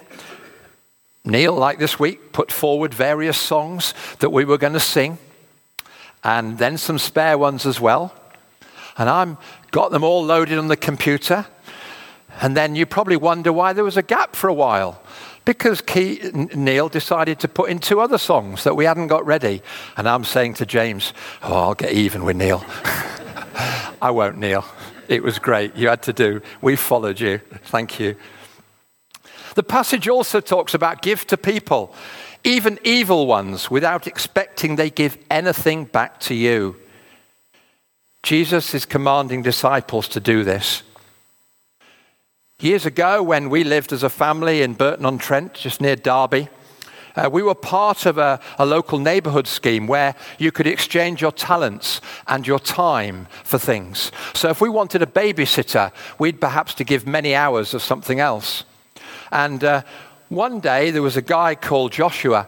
Neil, 1.26 1.56
like 1.56 1.80
this 1.80 2.00
week, 2.00 2.32
put 2.34 2.52
forward 2.52 2.94
various 2.94 3.38
songs 3.38 3.96
that 4.20 4.30
we 4.30 4.46
were 4.46 4.60
going 4.60 4.74
to 4.74 4.80
sing, 4.80 5.18
and 6.24 6.58
then 6.58 6.78
some 6.78 7.00
spare 7.00 7.38
ones 7.38 7.66
as 7.66 7.80
well. 7.80 8.14
And 8.98 9.10
I 9.10 9.38
got 9.72 9.92
them 9.92 10.04
all 10.04 10.24
loaded 10.24 10.58
on 10.58 10.68
the 10.68 10.78
computer. 10.78 11.46
And 12.42 12.56
then 12.56 12.76
you 12.76 12.86
probably 12.86 13.18
wonder 13.18 13.52
why 13.52 13.74
there 13.74 13.84
was 13.84 13.98
a 13.98 14.02
gap 14.02 14.36
for 14.36 14.48
a 14.48 14.54
while. 14.54 15.02
Because 15.46 15.82
Key, 15.82 16.20
Neil 16.54 16.90
decided 16.90 17.40
to 17.40 17.48
put 17.48 17.70
in 17.70 17.80
two 17.80 18.02
other 18.02 18.18
songs 18.18 18.64
that 18.66 18.76
we 18.76 18.86
hadn't 18.86 19.08
got 19.08 19.26
ready. 19.26 19.62
And 19.98 20.08
I'm 20.08 20.24
saying 20.24 20.56
to 20.56 20.66
James, 20.66 21.14
Oh, 21.42 21.56
I'll 21.56 21.74
get 21.74 21.94
even 21.94 22.24
with 22.24 22.36
Neil. 22.36 22.64
I 24.02 24.12
won't, 24.12 24.38
Neil. 24.38 24.66
It 25.08 25.24
was 25.24 25.40
great. 25.40 25.76
You 25.76 25.88
had 25.88 26.04
to 26.04 26.14
do. 26.14 26.42
We 26.62 26.76
followed 26.76 27.20
you. 27.20 27.40
Thank 27.66 28.00
you. 28.00 28.16
The 29.56 29.64
passage 29.64 30.08
also 30.08 30.40
talks 30.40 30.74
about 30.74 31.02
give 31.02 31.26
to 31.28 31.38
people, 31.38 31.94
even 32.44 32.80
evil 32.84 33.28
ones, 33.28 33.70
without 33.70 34.08
expecting 34.08 34.76
they 34.76 34.90
give 34.90 35.18
anything 35.30 35.86
back 35.86 36.20
to 36.22 36.34
you. 36.34 36.76
Jesus 38.24 38.74
is 38.74 38.86
commanding 38.86 39.42
disciples 39.42 40.08
to 40.10 40.20
do 40.20 40.44
this. 40.44 40.84
Years 42.60 42.86
ago, 42.86 43.24
when 43.24 43.50
we 43.50 43.64
lived 43.64 43.94
as 43.94 44.04
a 44.04 44.10
family 44.10 44.62
in 44.62 44.74
Burton 44.74 45.06
on 45.06 45.18
Trent, 45.18 45.54
just 45.54 45.80
near 45.80 45.96
Derby, 45.96 46.50
uh, 47.16 47.30
we 47.32 47.42
were 47.42 47.56
part 47.56 48.06
of 48.06 48.18
a, 48.18 48.40
a, 48.58 48.66
local 48.66 49.00
neighborhood 49.00 49.48
scheme 49.48 49.88
where 49.88 50.16
you 50.38 50.52
could 50.52 50.68
exchange 50.68 51.22
your 51.22 51.32
talents 51.32 52.02
and 52.28 52.46
your 52.46 52.60
time 52.60 53.28
for 53.44 53.58
things. 53.58 54.12
So 54.34 54.50
if 54.50 54.62
we 54.62 54.70
wanted 54.70 55.02
a 55.02 55.06
babysitter, 55.06 55.92
we'd 56.20 56.40
perhaps 56.40 56.74
to 56.76 56.84
give 56.84 57.08
many 57.08 57.34
hours 57.34 57.74
of 57.74 57.82
something 57.82 58.20
else. 58.20 58.64
And 59.32 59.64
uh, 59.64 59.82
one 60.30 60.60
day 60.60 60.92
there 60.92 61.02
was 61.02 61.18
a 61.18 61.22
guy 61.22 61.56
called 61.56 61.92
Joshua. 61.92 62.48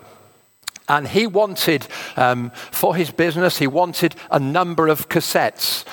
And 0.87 1.07
he 1.07 1.25
wanted, 1.25 1.87
um, 2.17 2.51
for 2.71 2.95
his 2.95 3.11
business, 3.11 3.57
he 3.57 3.67
wanted 3.67 4.15
a 4.29 4.39
number 4.39 4.87
of 4.87 5.09
cassettes. 5.09 5.85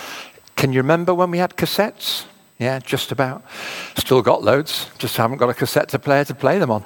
Can 0.56 0.72
you 0.72 0.80
remember 0.80 1.14
when 1.14 1.30
we 1.30 1.38
had 1.38 1.56
cassettes? 1.56 2.24
Yeah, 2.58 2.80
just 2.80 3.12
about. 3.12 3.44
Still 3.96 4.20
got 4.20 4.42
loads, 4.42 4.88
just 4.98 5.16
haven't 5.16 5.38
got 5.38 5.48
a 5.48 5.54
cassette 5.54 5.90
to 5.90 6.00
player 6.00 6.24
to 6.24 6.34
play 6.34 6.58
them 6.58 6.72
on. 6.72 6.82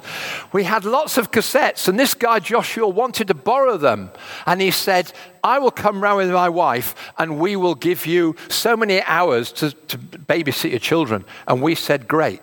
We 0.51 0.65
had 0.65 0.85
lots 0.85 1.17
of 1.17 1.31
cassettes, 1.31 1.87
and 1.87 1.99
this 1.99 2.13
guy 2.13 2.37
Joshua 2.37 2.87
wanted 2.87 3.27
to 3.29 3.33
borrow 3.33 3.77
them. 3.77 4.11
And 4.45 4.61
he 4.61 4.69
said, 4.69 5.11
I 5.43 5.57
will 5.57 5.71
come 5.71 6.03
round 6.03 6.17
with 6.17 6.31
my 6.31 6.49
wife, 6.49 6.93
and 7.17 7.39
we 7.39 7.55
will 7.55 7.73
give 7.73 8.05
you 8.05 8.35
so 8.49 8.77
many 8.77 9.01
hours 9.01 9.51
to, 9.53 9.71
to 9.71 9.97
babysit 9.97 10.69
your 10.69 10.79
children. 10.79 11.25
And 11.47 11.59
we 11.59 11.73
said, 11.73 12.07
Great. 12.07 12.41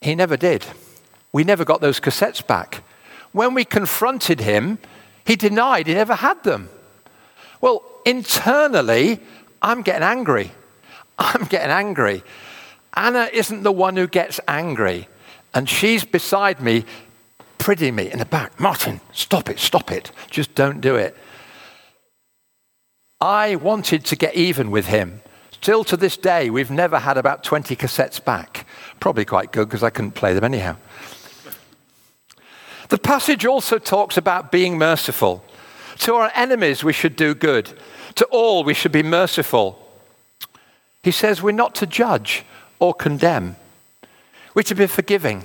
He 0.00 0.16
never 0.16 0.36
did. 0.36 0.64
We 1.32 1.44
never 1.44 1.64
got 1.64 1.80
those 1.80 2.00
cassettes 2.00 2.46
back. 2.46 2.82
When 3.32 3.54
we 3.54 3.64
confronted 3.64 4.40
him, 4.40 4.78
he 5.24 5.36
denied 5.36 5.86
he 5.86 5.94
never 5.94 6.14
had 6.14 6.42
them. 6.44 6.70
Well, 7.60 7.82
internally, 8.06 9.20
I'm 9.60 9.82
getting 9.82 10.02
angry. 10.02 10.52
I'm 11.18 11.44
getting 11.44 11.70
angry. 11.70 12.22
Anna 12.94 13.28
isn't 13.32 13.62
the 13.62 13.72
one 13.72 13.96
who 13.96 14.06
gets 14.06 14.40
angry. 14.48 15.08
And 15.54 15.68
she's 15.68 16.04
beside 16.04 16.60
me, 16.60 16.84
pretty 17.58 17.90
me 17.90 18.10
in 18.10 18.18
the 18.18 18.24
back. 18.24 18.58
Martin, 18.60 19.00
stop 19.12 19.48
it, 19.48 19.58
stop 19.58 19.90
it. 19.90 20.10
Just 20.30 20.54
don't 20.54 20.80
do 20.80 20.96
it. 20.96 21.16
I 23.20 23.56
wanted 23.56 24.04
to 24.06 24.16
get 24.16 24.34
even 24.34 24.70
with 24.70 24.86
him. 24.86 25.22
Still 25.50 25.82
to 25.84 25.96
this 25.96 26.16
day, 26.16 26.50
we've 26.50 26.70
never 26.70 27.00
had 27.00 27.18
about 27.18 27.42
20 27.42 27.74
cassettes 27.74 28.24
back. 28.24 28.64
Probably 29.00 29.24
quite 29.24 29.50
good 29.50 29.68
because 29.68 29.82
I 29.82 29.90
couldn't 29.90 30.12
play 30.12 30.34
them 30.34 30.44
anyhow. 30.44 30.76
The 32.88 32.98
passage 32.98 33.44
also 33.44 33.78
talks 33.78 34.16
about 34.16 34.50
being 34.50 34.78
merciful. 34.78 35.44
To 35.98 36.14
our 36.14 36.30
enemies, 36.34 36.82
we 36.82 36.92
should 36.92 37.16
do 37.16 37.34
good. 37.34 37.72
To 38.16 38.24
all, 38.26 38.64
we 38.64 38.74
should 38.74 38.92
be 38.92 39.02
merciful. 39.02 39.84
He 41.02 41.10
says 41.10 41.42
we're 41.42 41.52
not 41.52 41.74
to 41.76 41.86
judge 41.86 42.44
or 42.78 42.94
condemn, 42.94 43.56
we're 44.54 44.62
to 44.62 44.74
be 44.74 44.86
forgiving. 44.86 45.44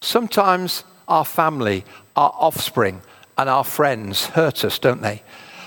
Sometimes 0.00 0.84
our 1.08 1.24
family, 1.24 1.84
our 2.16 2.32
offspring, 2.38 3.02
and 3.36 3.48
our 3.48 3.64
friends 3.64 4.26
hurt 4.26 4.64
us, 4.64 4.78
don't 4.78 5.02
they? 5.02 5.22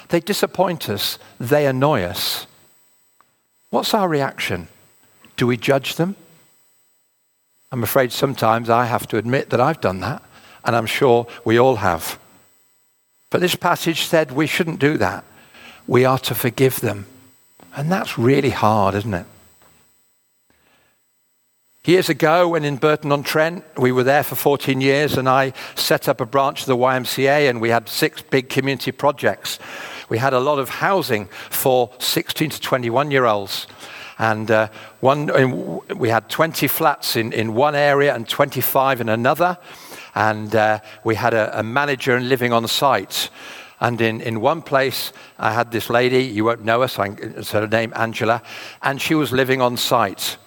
They 0.10 0.20
disappoint 0.20 0.90
us, 0.90 1.20
they 1.40 1.66
annoy 1.66 2.04
us. 2.04 2.48
What's 3.70 3.94
our 3.94 4.08
reaction? 4.08 4.68
Do 5.38 5.48
we 5.48 5.58
judge 5.58 5.96
them? 5.96 6.16
I'm 7.74 7.82
afraid 7.82 8.12
sometimes 8.12 8.70
I 8.70 8.86
have 8.86 9.08
to 9.08 9.18
admit 9.18 9.50
that 9.50 9.60
I've 9.60 9.82
done 9.82 10.02
that, 10.02 10.22
and 10.64 10.76
I'm 10.76 10.86
sure 10.86 11.26
we 11.44 11.60
all 11.60 11.78
have. 11.78 12.20
But 13.32 13.42
this 13.42 13.56
passage 13.56 14.04
said 14.04 14.32
we 14.32 14.46
shouldn't 14.46 14.78
do 14.78 14.96
that. 15.00 15.24
We 15.88 16.06
are 16.06 16.20
to 16.20 16.36
forgive 16.36 16.82
them. 16.82 17.08
And 17.76 17.92
that's 17.92 18.20
really 18.20 18.52
hard, 18.52 18.94
isn't 18.94 19.16
it? 19.16 19.26
Years 21.84 22.10
ago, 22.10 22.50
when 22.50 22.64
in 22.64 22.76
Burton 22.76 23.12
on 23.12 23.24
Trent, 23.24 23.66
we 23.76 23.92
were 23.92 24.04
there 24.04 24.24
for 24.24 24.36
14 24.36 24.80
years, 24.80 25.18
and 25.18 25.28
I 25.28 25.54
set 25.74 26.08
up 26.08 26.22
a 26.22 26.28
branch 26.28 26.62
of 26.62 26.68
the 26.68 26.78
YMCA, 26.78 27.50
and 27.50 27.60
we 27.60 27.70
had 27.70 27.90
six 27.90 28.22
big 28.22 28.50
community 28.50 28.92
projects. 28.92 29.58
We 30.10 30.20
had 30.20 30.34
a 30.34 30.40
lot 30.40 30.60
of 30.60 30.70
housing 30.70 31.26
for 31.50 31.90
16 31.98 32.52
to 32.52 32.62
21 32.62 33.10
year 33.10 33.26
olds. 33.26 33.66
And 34.20 34.50
uh, 34.52 34.70
one, 35.00 35.28
we 35.98 36.10
had 36.10 36.30
20 36.30 36.68
flats 36.68 37.16
in, 37.16 37.34
in 37.34 37.54
one 37.54 37.76
area 37.76 38.14
and 38.16 38.28
25 38.28 39.02
in 39.02 39.10
another. 39.10 39.58
And 40.16 40.56
uh, 40.56 40.80
we 41.04 41.16
had 41.16 41.34
a, 41.34 41.60
a 41.60 41.64
manager 41.64 42.20
living 42.20 42.54
on 42.54 42.68
site. 42.68 43.30
And 43.80 44.00
in, 44.00 44.22
in 44.22 44.40
one 44.40 44.62
place, 44.62 45.12
I 45.38 45.52
had 45.52 45.72
this 45.72 45.90
lady, 45.90 46.24
you 46.24 46.46
won't 46.46 46.64
know 46.64 46.82
her, 46.82 46.88
so 46.88 47.62
her 47.62 47.68
name, 47.68 47.92
Angela, 47.96 48.42
and 48.82 49.02
she 49.02 49.16
was 49.16 49.32
living 49.32 49.62
on 49.62 49.76
site. 49.76 50.38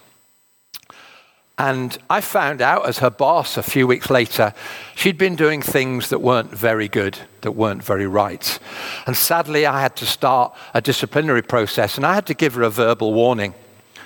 And 1.59 1.97
I 2.11 2.21
found 2.21 2.61
out 2.61 2.87
as 2.87 2.99
her 2.99 3.09
boss 3.09 3.57
a 3.57 3.63
few 3.63 3.87
weeks 3.87 4.11
later, 4.11 4.53
she'd 4.95 5.17
been 5.17 5.37
doing 5.37 5.63
things 5.63 6.11
that 6.11 6.21
weren't 6.21 6.51
very 6.51 6.87
good, 6.87 7.19
that 7.41 7.53
weren't 7.53 7.83
very 7.83 8.07
right. 8.07 8.59
And 9.07 9.17
sadly, 9.17 9.65
I 9.65 9.81
had 9.81 9.97
to 9.97 10.07
start 10.07 10.55
a 10.75 10.83
disciplinary 10.83 11.41
process 11.41 11.97
and 11.97 12.05
I 12.05 12.15
had 12.15 12.27
to 12.27 12.35
give 12.35 12.55
her 12.55 12.63
a 12.63 12.69
verbal 12.69 13.15
warning. 13.15 13.55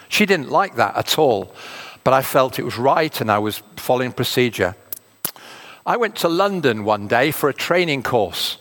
She 0.08 0.26
didn't 0.26 0.50
like 0.50 0.76
that 0.76 0.96
at 0.96 1.18
all, 1.18 1.52
but 2.04 2.14
I 2.14 2.22
felt 2.22 2.60
it 2.60 2.64
was 2.64 2.78
right 2.78 3.20
and 3.20 3.32
I 3.32 3.38
was 3.38 3.64
following 3.74 4.12
procedure. 4.12 4.76
I 5.84 5.96
went 5.96 6.14
to 6.16 6.28
London 6.28 6.84
one 6.84 7.08
day 7.08 7.32
for 7.32 7.48
a 7.48 7.54
training 7.54 8.04
course. 8.04 8.58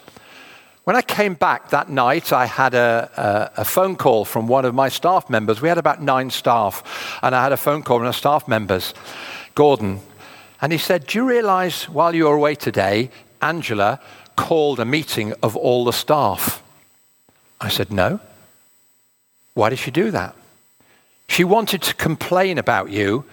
When 0.89 0.95
I 0.95 1.03
came 1.03 1.35
back 1.35 1.69
that 1.69 1.87
night, 1.87 2.33
I 2.33 2.47
had 2.47 2.73
a, 2.73 3.51
a, 3.55 3.61
a, 3.61 3.63
phone 3.63 3.95
call 3.95 4.25
from 4.25 4.47
one 4.47 4.65
of 4.65 4.73
my 4.73 4.89
staff 4.89 5.29
members. 5.29 5.61
We 5.61 5.69
had 5.69 5.77
about 5.77 6.01
nine 6.01 6.31
staff, 6.31 7.19
and 7.21 7.35
I 7.35 7.43
had 7.43 7.51
a 7.51 7.57
phone 7.57 7.83
call 7.83 7.99
from 7.99 8.07
of 8.07 8.15
staff 8.15 8.47
members, 8.47 8.95
Gordon. 9.53 9.99
And 10.63 10.71
he 10.71 10.79
said, 10.79 11.05
Do 11.05 11.19
you 11.19 11.29
realize 11.29 11.87
while 11.87 12.15
you 12.15 12.25
were 12.25 12.33
away 12.33 12.55
today, 12.55 13.11
Angela 13.39 13.99
called 14.35 14.79
a 14.79 14.83
meeting 14.83 15.31
of 15.43 15.55
all 15.55 15.85
the 15.85 15.93
staff? 15.93 16.63
I 17.61 17.69
said, 17.69 17.91
No. 17.91 18.19
Why 19.53 19.69
did 19.69 19.77
she 19.77 19.91
do 19.91 20.09
that? 20.09 20.35
She 21.27 21.43
wanted 21.43 21.83
to 21.83 21.93
complain 21.93 22.57
about 22.57 22.89
you 22.89 23.25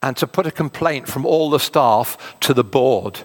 and 0.00 0.16
to 0.16 0.28
put 0.28 0.46
a 0.46 0.52
complaint 0.52 1.08
from 1.08 1.26
all 1.26 1.50
the 1.50 1.58
staff 1.58 2.38
to 2.42 2.54
the 2.54 2.62
board. 2.62 3.22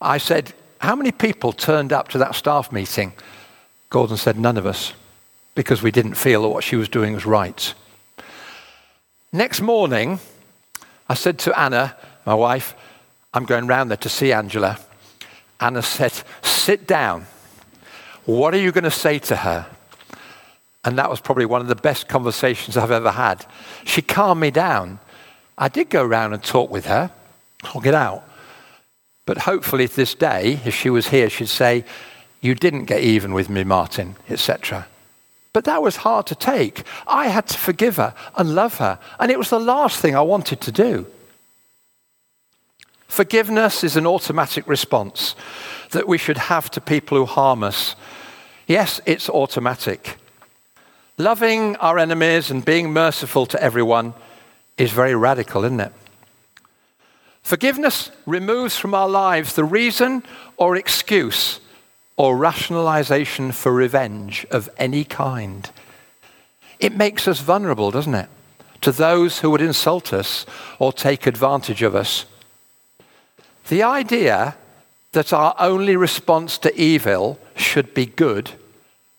I 0.00 0.18
said, 0.18 0.54
how 0.78 0.94
many 0.94 1.12
people 1.12 1.52
turned 1.52 1.92
up 1.92 2.08
to 2.08 2.18
that 2.18 2.34
staff 2.34 2.72
meeting? 2.72 3.12
Gordon 3.90 4.16
said, 4.16 4.38
None 4.38 4.56
of 4.56 4.66
us, 4.66 4.92
because 5.54 5.82
we 5.82 5.90
didn't 5.90 6.14
feel 6.14 6.42
that 6.42 6.48
what 6.48 6.64
she 6.64 6.76
was 6.76 6.88
doing 6.88 7.14
was 7.14 7.26
right. 7.26 7.74
Next 9.32 9.60
morning, 9.60 10.20
I 11.08 11.14
said 11.14 11.38
to 11.40 11.58
Anna, 11.58 11.96
my 12.24 12.34
wife, 12.34 12.74
I'm 13.34 13.44
going 13.44 13.66
round 13.66 13.90
there 13.90 13.96
to 13.98 14.08
see 14.08 14.32
Angela. 14.32 14.78
Anna 15.60 15.82
said, 15.82 16.12
Sit 16.42 16.86
down. 16.86 17.26
What 18.24 18.54
are 18.54 18.58
you 18.58 18.72
going 18.72 18.84
to 18.84 18.90
say 18.90 19.18
to 19.20 19.36
her? 19.36 19.66
And 20.84 20.98
that 20.98 21.10
was 21.10 21.20
probably 21.20 21.46
one 21.46 21.60
of 21.60 21.68
the 21.68 21.74
best 21.74 22.08
conversations 22.08 22.76
I've 22.76 22.90
ever 22.90 23.10
had. 23.10 23.44
She 23.84 24.02
calmed 24.02 24.40
me 24.40 24.50
down. 24.50 25.00
I 25.56 25.68
did 25.68 25.90
go 25.90 26.04
round 26.04 26.34
and 26.34 26.42
talk 26.42 26.70
with 26.70 26.86
her, 26.86 27.10
talk 27.62 27.86
it 27.86 27.94
out. 27.94 28.27
But 29.28 29.36
hopefully, 29.36 29.84
this 29.84 30.14
day, 30.14 30.58
if 30.64 30.74
she 30.74 30.88
was 30.88 31.08
here, 31.08 31.28
she'd 31.28 31.50
say, 31.50 31.84
You 32.40 32.54
didn't 32.54 32.86
get 32.86 33.02
even 33.02 33.34
with 33.34 33.50
me, 33.50 33.62
Martin, 33.62 34.16
etc. 34.30 34.86
But 35.52 35.64
that 35.64 35.82
was 35.82 35.96
hard 35.96 36.24
to 36.28 36.34
take. 36.34 36.84
I 37.06 37.28
had 37.28 37.46
to 37.48 37.58
forgive 37.58 37.96
her 37.96 38.14
and 38.38 38.54
love 38.54 38.78
her, 38.78 38.98
and 39.20 39.30
it 39.30 39.36
was 39.36 39.50
the 39.50 39.60
last 39.60 40.00
thing 40.00 40.16
I 40.16 40.22
wanted 40.22 40.62
to 40.62 40.72
do. 40.72 41.06
Forgiveness 43.06 43.84
is 43.84 43.98
an 43.98 44.06
automatic 44.06 44.66
response 44.66 45.34
that 45.90 46.08
we 46.08 46.16
should 46.16 46.38
have 46.38 46.70
to 46.70 46.80
people 46.80 47.18
who 47.18 47.26
harm 47.26 47.62
us. 47.62 47.96
Yes, 48.66 48.98
it's 49.04 49.28
automatic. 49.28 50.16
Loving 51.18 51.76
our 51.76 51.98
enemies 51.98 52.50
and 52.50 52.64
being 52.64 52.94
merciful 52.94 53.44
to 53.44 53.62
everyone 53.62 54.14
is 54.78 54.90
very 54.90 55.14
radical, 55.14 55.64
isn't 55.64 55.80
it? 55.80 55.92
Forgiveness 57.48 58.10
removes 58.26 58.76
from 58.76 58.92
our 58.92 59.08
lives 59.08 59.54
the 59.54 59.64
reason 59.64 60.22
or 60.58 60.76
excuse 60.76 61.60
or 62.18 62.36
rationalization 62.36 63.52
for 63.52 63.72
revenge 63.72 64.44
of 64.50 64.68
any 64.76 65.02
kind. 65.02 65.70
It 66.78 66.94
makes 66.94 67.26
us 67.26 67.40
vulnerable, 67.40 67.90
doesn't 67.90 68.14
it, 68.14 68.28
to 68.82 68.92
those 68.92 69.38
who 69.38 69.48
would 69.48 69.62
insult 69.62 70.12
us 70.12 70.44
or 70.78 70.92
take 70.92 71.26
advantage 71.26 71.80
of 71.80 71.94
us. 71.94 72.26
The 73.70 73.82
idea 73.82 74.54
that 75.12 75.32
our 75.32 75.54
only 75.58 75.96
response 75.96 76.58
to 76.58 76.78
evil 76.78 77.38
should 77.56 77.94
be 77.94 78.04
good, 78.04 78.50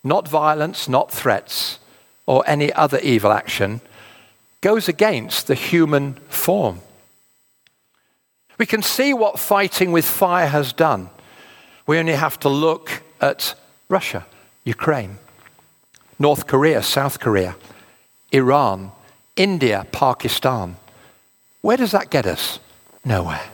not 0.04 0.28
violence, 0.28 0.88
not 0.88 1.12
threats, 1.12 1.80
or 2.28 2.44
any 2.46 2.72
other 2.74 3.00
evil 3.00 3.32
action, 3.32 3.82
goes 4.62 4.88
against 4.88 5.48
the 5.48 5.56
human 5.56 6.14
form. 6.30 6.82
We 8.60 8.66
can 8.66 8.84
see 8.84 9.14
what 9.14 9.40
fighting 9.40 9.94
with 9.94 10.06
fire 10.06 10.48
has 10.48 10.74
done. 10.74 11.10
We 11.88 11.98
only 11.98 12.14
have 12.14 12.38
to 12.42 12.50
look 12.50 13.02
at 13.22 13.56
Russia, 13.88 14.26
Ukraine, 14.66 15.18
North 16.20 16.46
Korea, 16.46 16.84
South 16.84 17.22
Korea, 17.22 17.56
Iran, 18.34 18.92
India, 19.38 19.88
Pakistan. 19.94 20.76
Where 21.62 21.78
does 21.78 21.92
that 21.92 22.12
get 22.12 22.28
us? 22.28 22.60
Nowhere. 23.06 23.50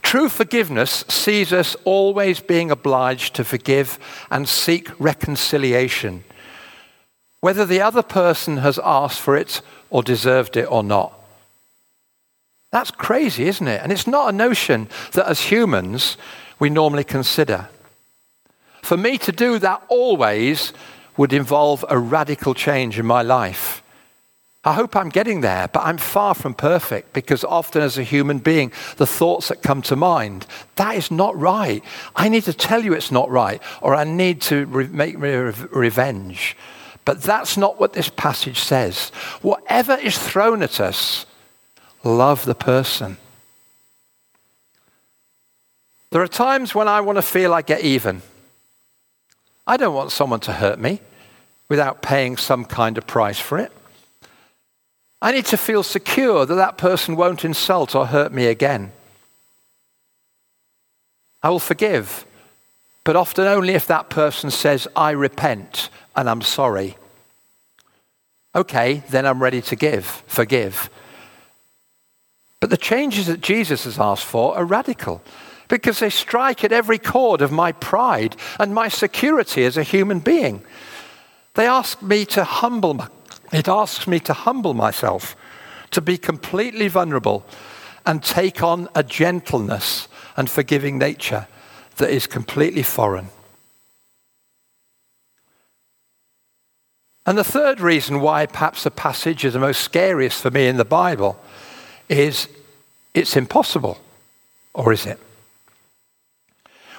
True 0.00 0.30
forgiveness 0.30 1.04
sees 1.08 1.52
us 1.52 1.76
always 1.84 2.40
being 2.40 2.70
obliged 2.70 3.34
to 3.34 3.44
forgive 3.44 3.98
and 4.30 4.48
seek 4.48 4.88
reconciliation, 4.98 6.24
whether 7.40 7.66
the 7.66 7.82
other 7.82 8.02
person 8.02 8.58
has 8.58 8.78
asked 8.82 9.20
for 9.20 9.36
it 9.36 9.60
or 9.90 10.02
deserved 10.02 10.56
it 10.56 10.70
or 10.70 10.82
not. 10.82 11.23
That's 12.74 12.90
crazy, 12.90 13.44
isn't 13.44 13.68
it? 13.68 13.80
And 13.84 13.92
it's 13.92 14.08
not 14.08 14.34
a 14.34 14.36
notion 14.36 14.88
that 15.12 15.28
as 15.28 15.42
humans 15.42 16.16
we 16.58 16.70
normally 16.70 17.04
consider. 17.04 17.68
For 18.82 18.96
me 18.96 19.16
to 19.18 19.30
do 19.30 19.60
that 19.60 19.84
always 19.86 20.72
would 21.16 21.32
involve 21.32 21.84
a 21.88 21.96
radical 21.96 22.52
change 22.52 22.98
in 22.98 23.06
my 23.06 23.22
life. 23.22 23.80
I 24.64 24.72
hope 24.72 24.96
I'm 24.96 25.08
getting 25.08 25.40
there, 25.40 25.68
but 25.68 25.84
I'm 25.84 25.98
far 25.98 26.34
from 26.34 26.52
perfect 26.52 27.12
because 27.12 27.44
often 27.44 27.80
as 27.80 27.96
a 27.96 28.02
human 28.02 28.38
being, 28.38 28.72
the 28.96 29.06
thoughts 29.06 29.46
that 29.48 29.62
come 29.62 29.80
to 29.82 29.94
mind, 29.94 30.44
that 30.74 30.96
is 30.96 31.12
not 31.12 31.38
right. 31.38 31.80
I 32.16 32.28
need 32.28 32.42
to 32.42 32.52
tell 32.52 32.82
you 32.82 32.92
it's 32.92 33.12
not 33.12 33.30
right, 33.30 33.62
or 33.82 33.94
I 33.94 34.02
need 34.02 34.40
to 34.50 34.66
re- 34.66 34.88
make 34.88 35.16
re- 35.16 35.52
revenge. 35.70 36.56
But 37.04 37.22
that's 37.22 37.56
not 37.56 37.78
what 37.78 37.92
this 37.92 38.08
passage 38.08 38.58
says. 38.58 39.10
Whatever 39.42 39.94
is 39.94 40.18
thrown 40.18 40.60
at 40.60 40.80
us, 40.80 41.24
love 42.04 42.44
the 42.44 42.54
person. 42.54 43.16
There 46.10 46.22
are 46.22 46.28
times 46.28 46.74
when 46.74 46.86
I 46.86 47.00
want 47.00 47.16
to 47.16 47.22
feel 47.22 47.52
I 47.52 47.62
get 47.62 47.80
even. 47.82 48.22
I 49.66 49.76
don't 49.76 49.94
want 49.94 50.12
someone 50.12 50.40
to 50.40 50.52
hurt 50.52 50.78
me 50.78 51.00
without 51.68 52.02
paying 52.02 52.36
some 52.36 52.64
kind 52.64 52.98
of 52.98 53.06
price 53.06 53.40
for 53.40 53.58
it. 53.58 53.72
I 55.20 55.32
need 55.32 55.46
to 55.46 55.56
feel 55.56 55.82
secure 55.82 56.44
that 56.44 56.54
that 56.54 56.76
person 56.76 57.16
won't 57.16 57.44
insult 57.44 57.94
or 57.94 58.06
hurt 58.06 58.30
me 58.30 58.46
again. 58.46 58.92
I 61.42 61.48
will 61.48 61.58
forgive, 61.58 62.26
but 63.04 63.16
often 63.16 63.46
only 63.46 63.72
if 63.72 63.86
that 63.86 64.10
person 64.10 64.50
says, 64.50 64.86
I 64.94 65.12
repent 65.12 65.88
and 66.14 66.28
I'm 66.28 66.42
sorry. 66.42 66.96
Okay, 68.54 69.02
then 69.08 69.26
I'm 69.26 69.42
ready 69.42 69.62
to 69.62 69.76
give, 69.76 70.04
forgive. 70.26 70.90
But 72.64 72.70
the 72.70 72.78
changes 72.78 73.26
that 73.26 73.42
Jesus 73.42 73.84
has 73.84 73.98
asked 73.98 74.24
for 74.24 74.56
are 74.56 74.64
radical 74.64 75.20
because 75.68 75.98
they 75.98 76.08
strike 76.08 76.64
at 76.64 76.72
every 76.72 76.96
chord 76.96 77.42
of 77.42 77.52
my 77.52 77.72
pride 77.72 78.36
and 78.58 78.74
my 78.74 78.88
security 78.88 79.66
as 79.66 79.76
a 79.76 79.82
human 79.82 80.18
being. 80.18 80.64
They 81.56 81.66
ask 81.66 82.00
me 82.00 82.24
to 82.24 82.42
humble, 82.42 83.06
it 83.52 83.68
asks 83.68 84.06
me 84.06 84.18
to 84.20 84.32
humble 84.32 84.72
myself, 84.72 85.36
to 85.90 86.00
be 86.00 86.16
completely 86.16 86.88
vulnerable 86.88 87.44
and 88.06 88.22
take 88.22 88.62
on 88.62 88.88
a 88.94 89.02
gentleness 89.02 90.08
and 90.34 90.48
forgiving 90.48 90.96
nature 90.96 91.46
that 91.96 92.08
is 92.08 92.26
completely 92.26 92.82
foreign. 92.82 93.28
And 97.26 97.36
the 97.36 97.44
third 97.44 97.82
reason 97.82 98.22
why 98.22 98.46
perhaps 98.46 98.84
the 98.84 98.90
passage 98.90 99.44
is 99.44 99.52
the 99.52 99.58
most 99.58 99.82
scariest 99.82 100.40
for 100.40 100.50
me 100.50 100.66
in 100.66 100.78
the 100.78 100.86
Bible 100.86 101.38
is 102.08 102.48
it's 103.14 103.36
impossible. 103.36 103.98
Or 104.74 104.92
is 104.92 105.06
it? 105.06 105.20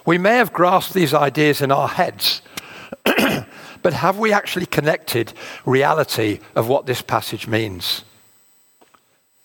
We 0.05 0.17
may 0.17 0.37
have 0.37 0.53
grasped 0.53 0.93
these 0.93 1.13
ideas 1.13 1.61
in 1.61 1.71
our 1.71 1.87
heads, 1.87 2.41
but 3.03 3.93
have 3.93 4.17
we 4.17 4.31
actually 4.31 4.67
connected 4.67 5.33
reality 5.65 6.39
of 6.55 6.69
what 6.69 6.85
this 6.85 7.01
passage 7.01 7.47
means? 7.47 8.03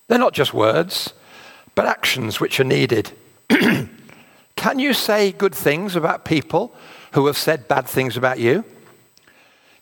They're 0.07 0.18
not 0.18 0.35
just 0.35 0.53
words, 0.53 1.14
but 1.75 1.87
actions 1.87 2.40
which 2.40 2.61
are 2.61 2.64
needed. 2.64 3.12
Can 4.57 4.79
you 4.79 4.92
say 4.92 5.33
good 5.33 5.55
things 5.55 5.96
about 5.96 6.25
people 6.25 6.75
who 7.12 7.27
have 7.27 7.38
said 7.38 7.66
bad 7.66 7.87
things 7.87 8.16
about 8.16 8.38
you? 8.38 8.64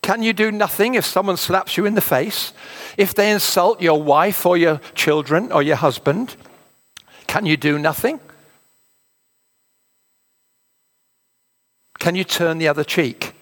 Can 0.08 0.22
you 0.22 0.32
do 0.32 0.50
nothing 0.50 0.94
if 0.94 1.04
someone 1.04 1.36
slaps 1.36 1.76
you 1.76 1.84
in 1.84 1.94
the 1.94 2.00
face? 2.00 2.54
If 2.96 3.12
they 3.12 3.30
insult 3.30 3.82
your 3.82 4.02
wife 4.02 4.46
or 4.46 4.56
your 4.56 4.80
children 4.94 5.52
or 5.52 5.62
your 5.62 5.76
husband? 5.76 6.34
Can 7.26 7.44
you 7.44 7.58
do 7.58 7.78
nothing? 7.78 8.18
Can 11.98 12.14
you 12.14 12.24
turn 12.24 12.56
the 12.56 12.68
other 12.68 12.84
cheek? 12.84 13.34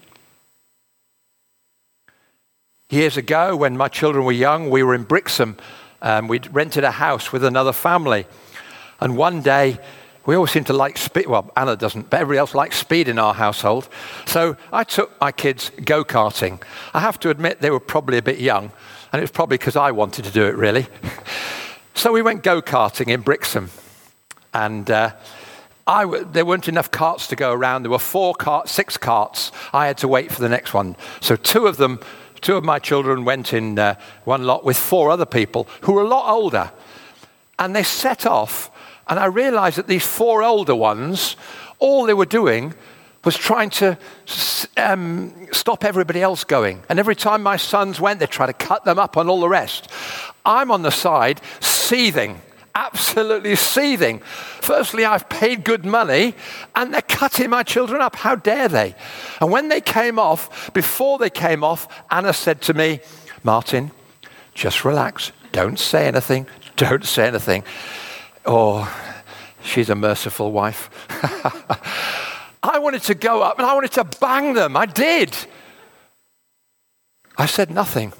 Years 2.91 3.17
ago, 3.17 3.55
when 3.55 3.77
my 3.77 3.87
children 3.87 4.25
were 4.25 4.33
young, 4.33 4.69
we 4.69 4.83
were 4.83 4.97
in 4.97 5.05
Brixham. 5.05 5.59
Um, 6.03 6.27
we'd 6.27 6.53
rented 6.53 6.83
a 6.83 6.91
house 6.91 7.31
with 7.31 7.45
another 7.45 7.73
family. 7.73 8.27
And 8.99 9.17
one 9.17 9.41
day, 9.41 9.79
we 10.27 10.35
always 10.35 10.51
seem 10.51 10.65
to 10.65 10.73
like 10.73 10.99
speed. 10.99 11.27
Well, 11.27 11.51
Anna 11.57 11.77
doesn't, 11.77 12.11
but 12.11 12.21
everybody 12.21 12.39
else 12.39 12.55
likes 12.55 12.77
speed 12.77 13.09
in 13.09 13.19
our 13.19 13.33
household. 13.33 13.89
So 14.27 14.57
I 14.73 14.85
took 14.85 15.19
my 15.21 15.33
kids 15.33 15.71
go 15.85 16.05
karting. 16.05 16.61
I 16.93 17.01
have 17.01 17.19
to 17.21 17.31
admit, 17.31 17.61
they 17.61 17.71
were 17.71 17.81
probably 17.81 18.19
a 18.19 18.23
bit 18.23 18.41
young, 18.41 18.73
and 19.13 19.21
it 19.21 19.23
was 19.23 19.31
probably 19.31 19.57
because 19.57 19.77
I 19.77 19.93
wanted 19.93 20.25
to 20.25 20.31
do 20.33 20.45
it, 20.45 20.57
really. 20.57 20.87
so 21.95 22.13
we 22.13 22.23
went 22.23 22.43
go 22.43 22.61
karting 22.61 23.09
in 23.09 23.21
Brixham. 23.21 23.71
And 24.53 24.91
uh, 24.91 25.13
there 26.33 26.45
weren't 26.45 26.69
enough 26.69 26.91
carts 26.91 27.29
to 27.29 27.37
go 27.37 27.53
around. 27.53 27.83
There 27.83 27.91
were 27.91 27.99
four 27.99 28.35
carts, 28.35 28.73
six 28.73 28.97
carts. 28.97 29.53
I 29.73 29.87
had 29.87 29.99
to 29.99 30.09
wait 30.09 30.33
for 30.33 30.41
the 30.41 30.49
next 30.49 30.75
one. 30.75 30.97
So 31.21 31.37
two 31.37 31.67
of 31.67 31.77
them, 31.77 32.01
two 32.41 32.57
of 32.57 32.65
my 32.65 32.79
children 32.79 33.25
went 33.25 33.53
in 33.53 33.79
uh, 33.79 33.95
one 34.25 34.45
lot 34.45 34.65
with 34.65 34.77
four 34.77 35.11
other 35.11 35.27
people 35.27 35.69
who 35.83 35.93
were 35.93 36.03
a 36.03 36.09
lot 36.09 36.29
older. 36.29 36.73
And 37.59 37.77
they 37.77 37.83
set 37.85 38.27
off 38.27 38.71
and 39.09 39.19
I 39.19 39.27
realized 39.27 39.79
that 39.79 39.87
these 39.87 40.07
four 40.07 40.43
older 40.43 40.75
ones, 40.75 41.37
all 41.79 42.07
they 42.07 42.15
were 42.15 42.27
doing 42.27 42.75
was 43.25 43.37
trying 43.37 43.71
to 43.71 43.99
um, 44.77 45.49
stop 45.53 45.85
everybody 45.85 46.23
else 46.23 46.45
going. 46.45 46.83
And 46.89 46.99
every 46.99 47.17
time 47.17 47.43
my 47.43 47.57
sons 47.57 48.01
went, 48.01 48.21
they 48.21 48.27
tried 48.27 48.47
to 48.47 48.53
cut 48.53 48.85
them 48.85 48.99
up 48.99 49.17
on 49.17 49.29
all 49.29 49.41
the 49.41 49.49
rest. 49.49 49.91
I'm 50.45 50.71
on 50.71 50.83
the 50.83 50.91
side, 50.91 51.41
seething, 51.61 52.41
absolutely 52.77 53.57
seething. 53.57 54.21
Firstly, 54.21 55.05
I've 55.05 55.29
paid 55.29 55.65
good 55.65 55.85
money, 55.85 56.35
and 56.77 56.95
they're 56.95 57.03
cutting 57.03 57.51
my 57.51 57.65
children 57.65 58.01
up. 58.01 58.15
How 58.15 58.37
dare 58.37 58.69
they? 58.69 58.95
And 59.41 59.51
when 59.51 59.69
they 59.69 59.81
came 59.81 60.21
off, 60.21 60.73
before 60.73 61.19
they 61.19 61.31
came 61.31 61.65
off, 61.65 61.89
Anna 62.11 62.33
said 62.33 62.63
to 62.63 62.75
me, 62.75 63.01
Martin, 63.43 63.91
just 64.55 64.85
relax. 64.85 65.33
Don't 65.51 65.79
say 65.79 66.07
anything. 66.07 66.47
Don't 66.77 67.05
say 67.05 67.27
anything. 67.27 67.65
Oh, 68.47 68.89
she's 69.63 69.91
a 69.91 69.97
merciful 69.97 70.53
wife. 70.53 70.89
I 72.63 72.79
wanted 72.79 73.03
to 73.03 73.15
go 73.15 73.43
up 73.43 73.59
and 73.59 73.67
I 73.67 73.75
wanted 73.75 73.93
to 73.93 74.05
bang 74.05 74.55
them. 74.55 74.77
I 74.77 74.87
did. 74.87 75.37
I 77.37 77.47
said 77.47 77.71
nothing 77.71 78.13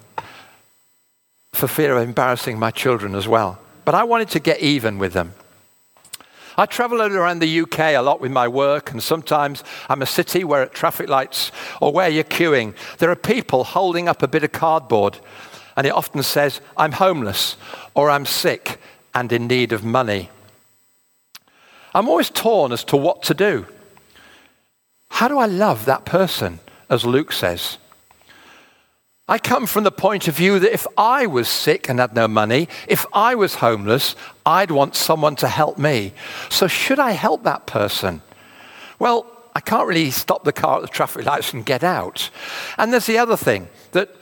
for 1.53 1.69
fear 1.69 1.97
of 1.97 2.03
embarrassing 2.03 2.59
my 2.59 2.71
children 2.71 3.15
as 3.15 3.29
well. 3.29 3.61
But 3.85 3.95
I 3.95 4.03
wanted 4.05 4.29
to 4.31 4.41
get 4.41 4.61
even 4.61 4.99
with 4.99 5.13
them. 5.13 5.33
I 6.59 6.67
travel 6.67 7.03
around 7.03 7.39
the 7.39 7.61
UK 7.61 7.79
a 7.79 7.99
lot 7.99 8.21
with 8.21 8.33
my 8.33 8.49
work, 8.49 8.91
and 8.91 9.03
sometimes 9.03 9.63
I'm 9.91 10.01
a 10.01 10.07
city 10.07 10.43
where 10.43 10.63
at 10.63 10.73
traffic 10.73 11.09
lights 11.09 11.53
or 11.83 11.93
where 11.93 12.09
you're 12.09 12.25
queuing, 12.25 12.75
there 12.97 13.11
are 13.11 13.17
people 13.17 13.63
holding 13.63 14.09
up 14.09 14.23
a 14.23 14.29
bit 14.29 14.43
of 14.43 14.53
cardboard, 14.53 15.19
and 15.77 15.87
it 15.87 15.91
often 15.91 16.23
says, 16.23 16.63
I'm 16.77 16.93
homeless 16.93 17.57
or 17.95 18.09
I'm 18.09 18.25
sick 18.25 18.81
and 19.17 19.33
in 19.33 19.47
need 19.47 19.73
of 19.73 19.83
money. 19.83 20.29
I'm 21.95 22.07
always 22.07 22.29
torn 22.29 22.71
as 22.71 22.85
to 22.85 22.99
what 22.99 23.23
to 23.23 23.33
do. 23.33 23.65
How 25.09 25.27
do 25.27 25.39
I 25.39 25.47
love 25.47 25.87
that 25.87 26.05
person, 26.05 26.61
as 26.91 27.07
Luke 27.07 27.33
says? 27.33 27.79
I 29.27 29.39
come 29.39 29.67
from 29.67 29.85
the 29.85 29.91
point 29.91 30.29
of 30.29 30.37
view 30.37 30.59
that 30.59 30.75
if 30.75 30.87
I 30.99 31.27
was 31.27 31.49
sick 31.49 31.89
and 31.89 31.99
had 31.99 32.15
no 32.15 32.29
money, 32.29 32.69
if 32.87 33.07
I 33.15 33.35
was 33.35 33.55
homeless, 33.55 34.17
I'd 34.45 34.71
want 34.71 34.95
someone 34.95 35.35
to 35.37 35.49
help 35.49 35.79
me. 35.79 36.13
So, 36.51 36.67
should 36.67 36.99
I 36.99 37.13
help 37.13 37.43
that 37.45 37.67
person? 37.67 38.21
Well, 38.99 39.27
I 39.55 39.61
can't 39.61 39.89
really 39.89 40.11
stop 40.11 40.45
the 40.45 40.53
car 40.53 40.77
at 40.77 40.83
the 40.83 40.89
traffic 40.89 41.25
lights 41.25 41.55
and 41.55 41.65
get 41.65 41.83
out. 41.83 42.29
And 42.77 42.93
there's 42.93 43.07
the 43.07 43.17
other 43.17 43.39
thing 43.39 43.69
that 43.93 44.15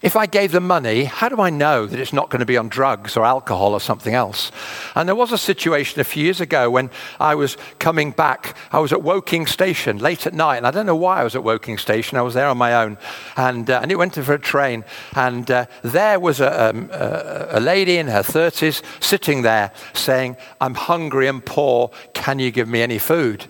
if 0.00 0.14
I 0.14 0.26
gave 0.26 0.52
them 0.52 0.66
money, 0.66 1.04
how 1.04 1.28
do 1.28 1.40
I 1.40 1.50
know 1.50 1.84
that 1.84 1.98
it's 1.98 2.12
not 2.12 2.30
going 2.30 2.38
to 2.38 2.46
be 2.46 2.56
on 2.56 2.68
drugs 2.68 3.16
or 3.16 3.24
alcohol 3.24 3.72
or 3.72 3.80
something 3.80 4.14
else? 4.14 4.52
And 4.94 5.08
there 5.08 5.16
was 5.16 5.32
a 5.32 5.38
situation 5.38 6.00
a 6.00 6.04
few 6.04 6.22
years 6.22 6.40
ago 6.40 6.70
when 6.70 6.90
I 7.18 7.34
was 7.34 7.56
coming 7.80 8.12
back. 8.12 8.56
I 8.70 8.78
was 8.78 8.92
at 8.92 9.02
Woking 9.02 9.46
Station 9.46 9.98
late 9.98 10.24
at 10.24 10.34
night, 10.34 10.58
and 10.58 10.66
I 10.68 10.70
don't 10.70 10.86
know 10.86 10.94
why 10.94 11.20
I 11.20 11.24
was 11.24 11.34
at 11.34 11.42
Woking 11.42 11.78
Station. 11.78 12.16
I 12.16 12.22
was 12.22 12.34
there 12.34 12.46
on 12.46 12.56
my 12.56 12.74
own, 12.74 12.96
and, 13.36 13.68
uh, 13.68 13.80
and 13.82 13.90
it 13.90 13.96
went 13.96 14.14
for 14.14 14.32
a 14.32 14.38
train. 14.38 14.84
And 15.16 15.50
uh, 15.50 15.66
there 15.82 16.20
was 16.20 16.40
a, 16.40 16.70
um, 16.70 16.90
a, 16.92 17.58
a 17.58 17.60
lady 17.60 17.96
in 17.96 18.06
her 18.06 18.22
30s 18.22 18.82
sitting 19.02 19.42
there 19.42 19.72
saying, 19.94 20.36
I'm 20.60 20.74
hungry 20.74 21.26
and 21.26 21.44
poor. 21.44 21.90
Can 22.14 22.38
you 22.38 22.52
give 22.52 22.68
me 22.68 22.82
any 22.82 22.98
food? 22.98 23.46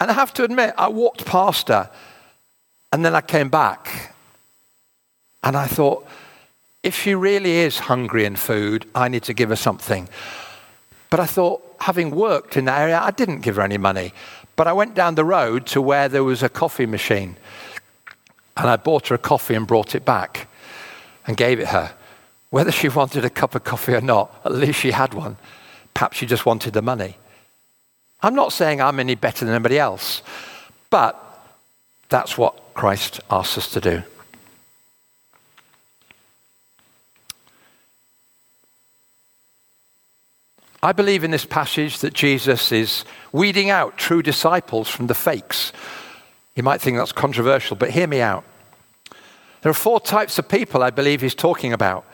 And 0.00 0.10
I 0.10 0.14
have 0.14 0.32
to 0.34 0.44
admit, 0.44 0.74
I 0.78 0.88
walked 0.88 1.26
past 1.26 1.68
her, 1.68 1.90
and 2.90 3.04
then 3.04 3.14
I 3.14 3.20
came 3.20 3.50
back 3.50 4.11
and 5.42 5.56
I 5.56 5.66
thought, 5.66 6.06
if 6.82 6.96
she 7.00 7.14
really 7.14 7.52
is 7.58 7.78
hungry 7.78 8.24
in 8.24 8.36
food, 8.36 8.86
I 8.94 9.08
need 9.08 9.22
to 9.24 9.34
give 9.34 9.50
her 9.50 9.56
something. 9.56 10.08
But 11.10 11.20
I 11.20 11.26
thought, 11.26 11.62
having 11.80 12.10
worked 12.10 12.56
in 12.56 12.64
that 12.64 12.80
area, 12.80 13.00
I 13.00 13.10
didn't 13.10 13.40
give 13.40 13.56
her 13.56 13.62
any 13.62 13.78
money. 13.78 14.12
But 14.56 14.66
I 14.66 14.72
went 14.72 14.94
down 14.94 15.14
the 15.14 15.24
road 15.24 15.66
to 15.68 15.80
where 15.80 16.08
there 16.08 16.24
was 16.24 16.42
a 16.42 16.48
coffee 16.48 16.86
machine. 16.86 17.36
And 18.56 18.68
I 18.68 18.76
bought 18.76 19.08
her 19.08 19.14
a 19.14 19.18
coffee 19.18 19.54
and 19.54 19.66
brought 19.66 19.94
it 19.94 20.04
back 20.04 20.48
and 21.26 21.36
gave 21.36 21.60
it 21.60 21.68
her. 21.68 21.92
Whether 22.50 22.72
she 22.72 22.88
wanted 23.00 23.24
a 23.24 23.30
cup 23.30 23.54
of 23.54 23.64
coffee 23.64 23.94
or 23.94 24.00
not, 24.00 24.40
at 24.44 24.52
least 24.52 24.80
she 24.80 24.90
had 24.90 25.14
one. 25.14 25.36
Perhaps 25.94 26.16
she 26.16 26.26
just 26.26 26.46
wanted 26.46 26.72
the 26.72 26.82
money. 26.82 27.16
I'm 28.22 28.34
not 28.34 28.52
saying 28.52 28.80
I'm 28.80 29.00
any 29.00 29.14
better 29.16 29.44
than 29.44 29.54
anybody 29.54 29.78
else, 29.78 30.22
but 30.90 31.18
that's 32.08 32.38
what 32.38 32.74
Christ 32.74 33.20
asks 33.30 33.58
us 33.58 33.72
to 33.72 33.80
do. 33.80 34.02
I 40.84 40.90
believe 40.92 41.22
in 41.22 41.30
this 41.30 41.44
passage 41.44 42.00
that 42.00 42.12
Jesus 42.12 42.72
is 42.72 43.04
weeding 43.30 43.70
out 43.70 43.96
true 43.96 44.20
disciples 44.20 44.88
from 44.88 45.06
the 45.06 45.14
fakes. 45.14 45.72
You 46.56 46.64
might 46.64 46.80
think 46.80 46.96
that's 46.96 47.12
controversial, 47.12 47.76
but 47.76 47.90
hear 47.90 48.08
me 48.08 48.20
out. 48.20 48.44
There 49.62 49.70
are 49.70 49.74
four 49.74 50.00
types 50.00 50.38
of 50.38 50.48
people 50.48 50.82
I 50.82 50.90
believe 50.90 51.20
he's 51.20 51.36
talking 51.36 51.72
about. 51.72 52.04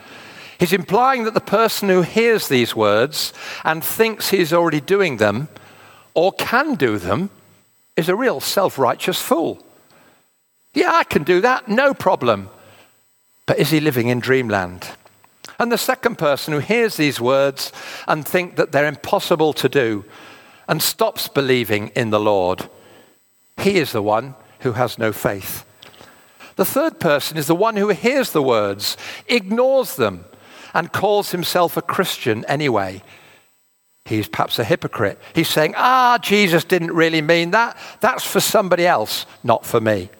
He's 0.59 0.75
implying 0.75 1.25
that 1.25 1.33
the 1.33 1.41
person 1.41 1.89
who 1.89 2.03
hears 2.03 2.49
these 2.49 2.77
words 2.77 3.33
and 3.65 3.83
thinks 3.83 4.29
he's 4.29 4.53
already 4.53 4.83
doing 4.83 5.17
them 5.17 5.49
or 6.13 6.33
can 6.33 6.75
do 6.75 6.99
them 6.99 7.31
is 7.97 8.11
a 8.11 8.17
real 8.17 8.39
self 8.41 8.79
righteous 8.79 9.21
fool. 9.21 9.65
Yeah, 10.75 10.93
I 10.93 11.05
can 11.05 11.23
do 11.23 11.41
that, 11.41 11.69
no 11.69 11.95
problem. 11.95 12.51
But 13.47 13.59
is 13.59 13.71
he 13.71 13.81
living 13.81 14.09
in 14.09 14.21
dreamland? 14.21 14.87
And 15.59 15.73
the 15.73 15.79
second 15.79 16.19
person 16.19 16.55
who 16.55 16.61
hears 16.61 16.97
these 16.97 17.21
words 17.21 17.73
and 18.07 18.27
think 18.27 18.57
that 18.57 18.73
they're 18.73 18.87
impossible 18.87 19.53
to 19.55 19.69
do 19.69 20.05
and 20.69 20.83
stops 20.83 21.27
believing 21.27 21.89
in 21.89 22.11
the 22.11 22.21
Lord, 22.21 22.69
he 23.57 23.79
is 23.79 23.93
the 23.93 24.03
one 24.03 24.35
who 24.61 24.73
has 24.73 24.99
no 24.99 25.13
faith. 25.13 25.65
The 26.57 26.65
third 26.65 27.01
person 27.01 27.37
is 27.37 27.47
the 27.47 27.55
one 27.55 27.77
who 27.77 27.89
hears 27.89 28.33
the 28.33 28.43
words, 28.43 28.97
ignores 29.27 29.97
them, 29.97 30.25
and 30.75 30.93
calls 30.93 31.31
himself 31.31 31.77
a 31.77 31.83
Christian 31.83 32.45
anyway. 32.45 33.03
He's 34.05 34.29
perhaps 34.29 34.59
a 34.59 34.65
hypocrite. 34.65 35.21
He's 35.35 35.49
saying, 35.49 35.75
Ah, 35.77 36.19
Jesus 36.21 36.65
didn't 36.65 36.93
really 36.93 37.23
mean 37.23 37.51
that. 37.51 37.77
That's 38.01 38.25
for 38.25 38.41
somebody 38.41 38.87
else, 38.87 39.27
not 39.45 39.67
for 39.67 39.81
me. 39.81 40.11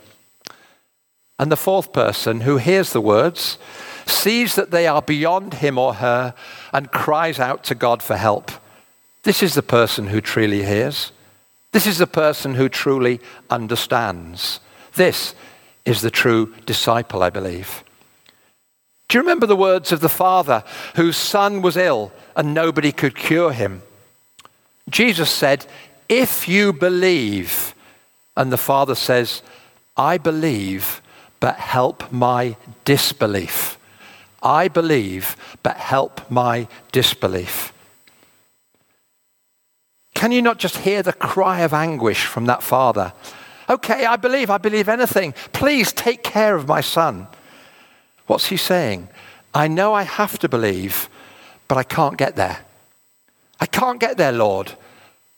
And 1.39 1.51
the 1.51 1.57
fourth 1.57 1.93
person 1.93 2.43
who 2.43 2.57
hears 2.57 2.93
the 2.93 3.01
words 3.01 3.59
sees 4.09 4.55
that 4.55 4.71
they 4.71 4.87
are 4.87 5.03
beyond 5.03 5.55
him 5.55 5.79
or 5.79 5.95
her, 5.95 6.35
and 6.73 6.91
cries 6.91 7.39
out 7.39 7.65
to 7.65 7.75
God 7.75 8.03
for 8.03 8.17
help. 8.17 8.51
This 9.23 9.43
is 9.43 9.55
the 9.55 9.63
person 9.63 10.09
who 10.09 10.21
truly 10.21 10.65
hears. 10.65 11.13
This 11.73 11.87
is 11.87 11.99
the 11.99 12.07
person 12.07 12.55
who 12.55 12.69
truly 12.69 13.21
understands. 13.51 14.61
This 14.95 15.35
is 15.85 16.01
the 16.01 16.11
true 16.11 16.55
disciple, 16.67 17.23
I 17.23 17.31
believe. 17.31 17.85
Do 19.09 19.17
you 19.17 19.23
remember 19.23 19.47
the 19.47 19.57
words 19.57 19.91
of 19.91 20.01
the 20.01 20.09
father 20.09 20.63
whose 20.97 21.17
son 21.17 21.63
was 21.63 21.77
ill 21.77 22.13
and 22.37 22.53
nobody 22.53 22.93
could 22.93 23.17
cure 23.17 23.53
him? 23.53 23.83
Jesus 24.91 25.31
said, 25.31 25.67
If 26.09 26.47
you 26.49 26.73
believe, 26.73 27.75
and 28.37 28.53
the 28.53 28.59
father 28.59 28.95
says, 28.95 29.43
I 29.97 30.19
believe, 30.19 31.01
but 31.41 31.57
help 31.57 32.13
my 32.13 32.57
disbelief. 32.85 33.78
I 34.43 34.69
believe, 34.69 35.37
but 35.63 35.77
help 35.77 36.31
my 36.31 36.69
disbelief. 36.93 37.73
Can 40.15 40.33
you 40.33 40.43
not 40.43 40.59
just 40.59 40.79
hear 40.79 41.03
the 41.03 41.13
cry 41.13 41.61
of 41.61 41.73
anguish 41.73 42.25
from 42.25 42.47
that 42.47 42.63
father? 42.63 43.13
Okay, 43.71 44.07
I 44.07 44.17
believe, 44.17 44.51
I 44.51 44.59
believe 44.59 44.89
anything. 44.89 45.33
Please 45.53 45.93
take 45.93 46.23
care 46.23 46.57
of 46.57 46.67
my 46.67 46.81
son. 46.81 47.29
What's 48.27 48.47
he 48.47 48.57
saying? 48.57 49.09
I 49.55 49.69
know 49.69 49.95
I 49.95 50.03
have 50.03 50.39
to 50.41 50.49
believe, 50.49 51.09
but 51.69 51.79
I 51.79 51.83
can't 51.83 52.17
get 52.17 52.37
there. 52.37 52.59
I 53.61 53.67
can't 53.67 54.01
get 54.01 54.17
there, 54.17 54.33
Lord. 54.33 54.73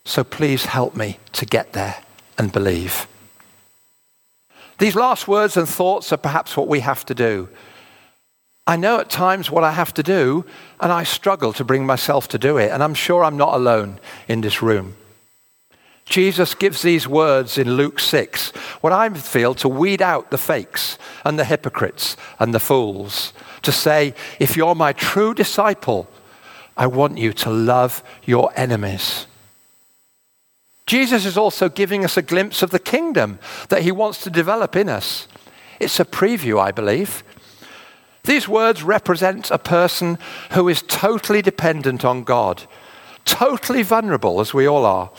So 0.04 0.24
please 0.24 0.66
help 0.66 0.96
me 0.96 1.18
to 1.32 1.46
get 1.46 1.72
there 1.72 1.96
and 2.38 2.52
believe. 2.52 3.06
These 4.78 4.96
last 4.96 5.28
words 5.28 5.56
and 5.56 5.68
thoughts 5.68 6.12
are 6.12 6.16
perhaps 6.16 6.56
what 6.56 6.68
we 6.68 6.80
have 6.80 7.04
to 7.06 7.14
do. 7.14 7.48
I 8.70 8.76
know 8.76 9.00
at 9.00 9.11
times 9.11 9.50
what 9.50 9.64
I 9.64 9.72
have 9.72 9.92
to 9.94 10.02
do, 10.04 10.44
and 10.78 10.92
I 10.92 11.02
struggle 11.02 11.52
to 11.54 11.64
bring 11.64 11.85
myself 11.85 12.28
to 12.28 12.38
do 12.38 12.56
it, 12.56 12.70
and 12.70 12.85
I'm 12.85 12.94
sure 12.94 13.24
I'm 13.24 13.37
not 13.37 13.54
alone 13.54 13.98
in 14.28 14.42
this 14.42 14.62
room. 14.62 14.94
Jesus 16.04 16.54
gives 16.54 16.80
these 16.80 17.09
words 17.09 17.59
in 17.59 17.74
Luke 17.74 17.98
6, 17.98 18.50
what 18.80 18.92
I 18.92 19.09
feel 19.11 19.54
to 19.56 19.68
weed 19.68 20.00
out 20.00 20.30
the 20.30 20.38
fakes 20.38 20.98
and 21.24 21.37
the 21.37 21.44
hypocrites 21.44 22.16
and 22.38 22.54
the 22.54 22.61
fools, 22.61 23.33
to 23.62 23.72
say, 23.72 24.14
if 24.38 24.56
you're 24.56 24.76
my 24.76 24.92
true 24.92 25.35
disciple, 25.35 26.09
I 26.76 26.87
want 26.87 27.18
you 27.18 27.33
to 27.33 27.50
love 27.50 28.04
your 28.24 28.52
enemies. 28.54 29.26
Jesus 30.87 31.26
is 31.26 31.37
also 31.37 31.68
giving 31.68 32.04
us 32.04 32.16
a 32.16 32.22
glimpse 32.22 32.62
of 32.62 32.70
the 32.70 32.78
kingdom 32.78 33.40
that 33.68 33.83
he 33.83 33.90
wants 33.90 34.22
to 34.22 34.30
develop 34.30 34.76
in 34.76 34.88
us. 34.88 35.26
It's 35.80 35.98
a 35.98 36.04
preview, 36.04 36.61
I 36.61 36.70
believe. 36.70 37.24
These 38.24 38.48
words 38.48 38.83
represent 38.83 39.50
a 39.50 39.59
person 39.59 40.18
who 40.52 40.68
is 40.68 40.83
totally 40.83 41.42
dependent 41.42 42.04
on 42.04 42.24
God, 42.24 42.64
totally 43.24 43.83
vulnerable, 43.83 44.40
as 44.40 44.52
we 44.52 44.66
all 44.66 44.85
are, 44.85 45.11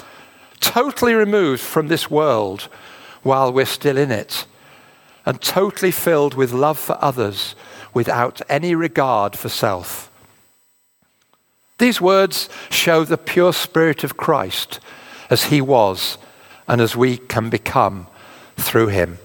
totally 0.60 1.14
removed 1.14 1.62
from 1.62 1.88
this 1.88 2.12
world 2.12 2.70
while 3.24 3.52
we're 3.52 3.66
still 3.66 3.98
in 3.98 4.12
it, 4.12 4.46
and 5.26 5.42
totally 5.42 5.92
filled 5.92 6.36
with 6.36 6.52
love 6.52 6.80
for 6.80 6.98
others 7.02 7.56
without 7.94 8.42
any 8.50 8.76
regard 8.76 9.36
for 9.36 9.50
self. 9.50 10.12
These 11.78 12.00
words 12.00 12.48
show 12.70 13.04
the 13.04 13.18
pure 13.18 13.54
spirit 13.54 14.04
of 14.04 14.18
Christ 14.18 14.80
as 15.32 15.46
he 15.46 15.62
was 15.62 16.20
and 16.68 16.80
as 16.80 16.96
we 16.96 17.18
can 17.18 17.50
become 17.50 18.08
through 18.56 18.88
him. 18.88 19.18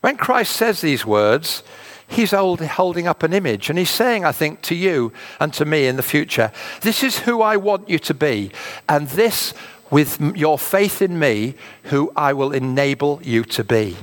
When 0.00 0.16
Christ 0.16 0.52
says 0.52 0.80
these 0.80 1.06
words, 1.06 1.62
he's 2.08 2.32
holding 2.32 3.06
up 3.06 3.22
an 3.22 3.32
image 3.32 3.70
and 3.70 3.78
he's 3.78 3.90
saying, 3.90 4.24
I 4.24 4.32
think, 4.32 4.62
to 4.62 4.74
you 4.74 5.12
and 5.38 5.52
to 5.54 5.64
me 5.64 5.86
in 5.86 5.96
the 5.96 6.02
future, 6.02 6.50
this 6.80 7.04
is 7.04 7.20
who 7.20 7.40
I 7.42 7.56
want 7.56 7.88
you 7.88 7.98
to 8.00 8.14
be, 8.14 8.50
and 8.88 9.08
this, 9.08 9.54
with 9.90 10.20
your 10.36 10.58
faith 10.58 11.00
in 11.00 11.18
me, 11.18 11.54
who 11.84 12.12
I 12.16 12.32
will 12.32 12.52
enable 12.52 13.20
you 13.22 13.44
to 13.44 13.64
be. 13.64 13.96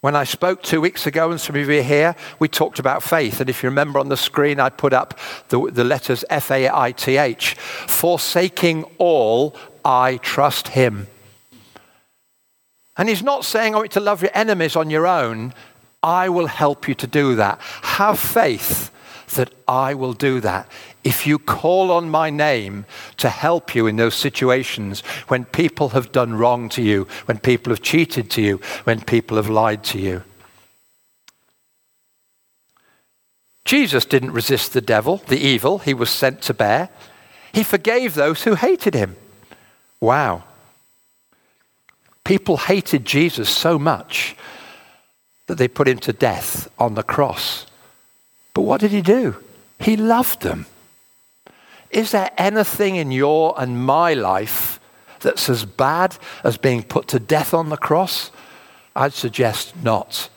When 0.00 0.14
I 0.14 0.24
spoke 0.24 0.62
two 0.62 0.80
weeks 0.80 1.06
ago, 1.06 1.32
and 1.32 1.40
some 1.40 1.56
of 1.56 1.68
you 1.68 1.82
here, 1.82 2.14
we 2.38 2.46
talked 2.46 2.78
about 2.78 3.02
faith. 3.02 3.40
And 3.40 3.50
if 3.50 3.64
you 3.64 3.68
remember 3.68 3.98
on 3.98 4.08
the 4.08 4.16
screen, 4.16 4.60
I 4.60 4.68
put 4.68 4.92
up 4.92 5.18
the, 5.48 5.68
the 5.72 5.82
letters 5.82 6.24
F 6.30 6.52
A 6.52 6.68
I 6.72 6.92
T 6.92 7.16
H. 7.16 7.54
Forsaking 7.54 8.84
all, 8.98 9.56
I 9.84 10.18
trust 10.18 10.68
him. 10.68 11.08
And 12.96 13.08
he's 13.08 13.24
not 13.24 13.44
saying, 13.44 13.74
I 13.74 13.78
want 13.78 13.86
you 13.86 14.00
to 14.00 14.06
love 14.06 14.22
your 14.22 14.30
enemies 14.32 14.76
on 14.76 14.90
your 14.90 15.08
own. 15.08 15.52
I 16.06 16.28
will 16.28 16.46
help 16.46 16.86
you 16.86 16.94
to 16.94 17.06
do 17.08 17.34
that. 17.34 17.60
Have 17.82 18.20
faith 18.20 18.92
that 19.34 19.52
I 19.66 19.92
will 19.94 20.12
do 20.12 20.40
that 20.40 20.70
if 21.02 21.26
you 21.26 21.38
call 21.38 21.90
on 21.90 22.08
my 22.08 22.30
name 22.30 22.86
to 23.16 23.28
help 23.28 23.74
you 23.74 23.88
in 23.88 23.96
those 23.96 24.14
situations 24.14 25.00
when 25.26 25.44
people 25.44 25.90
have 25.90 26.12
done 26.12 26.34
wrong 26.34 26.68
to 26.70 26.82
you, 26.82 27.08
when 27.26 27.38
people 27.38 27.72
have 27.72 27.82
cheated 27.82 28.30
to 28.30 28.42
you, 28.42 28.60
when 28.84 29.00
people 29.00 29.36
have 29.36 29.48
lied 29.48 29.82
to 29.84 29.98
you. 29.98 30.22
Jesus 33.64 34.04
didn't 34.04 34.30
resist 34.30 34.74
the 34.74 34.80
devil, 34.80 35.22
the 35.26 35.40
evil 35.40 35.78
he 35.78 35.92
was 35.92 36.08
sent 36.08 36.40
to 36.42 36.54
bear. 36.54 36.88
He 37.52 37.64
forgave 37.64 38.14
those 38.14 38.44
who 38.44 38.54
hated 38.54 38.94
him. 38.94 39.16
Wow. 40.00 40.44
People 42.22 42.58
hated 42.58 43.04
Jesus 43.04 43.50
so 43.50 43.76
much 43.76 44.36
that 45.46 45.58
they 45.58 45.68
put 45.68 45.88
him 45.88 45.98
to 45.98 46.12
death 46.12 46.68
on 46.78 46.94
the 46.94 47.02
cross. 47.02 47.66
But 48.54 48.62
what 48.62 48.80
did 48.80 48.90
he 48.90 49.02
do? 49.02 49.36
He 49.78 49.96
loved 49.96 50.42
them. 50.42 50.66
Is 51.90 52.10
there 52.10 52.30
anything 52.36 52.96
in 52.96 53.10
your 53.10 53.54
and 53.58 53.84
my 53.84 54.14
life 54.14 54.80
that's 55.20 55.48
as 55.48 55.64
bad 55.64 56.16
as 56.42 56.56
being 56.56 56.82
put 56.82 57.08
to 57.08 57.18
death 57.18 57.54
on 57.54 57.68
the 57.68 57.76
cross? 57.76 58.30
I'd 58.94 59.12
suggest 59.12 59.76
not. 59.82 60.28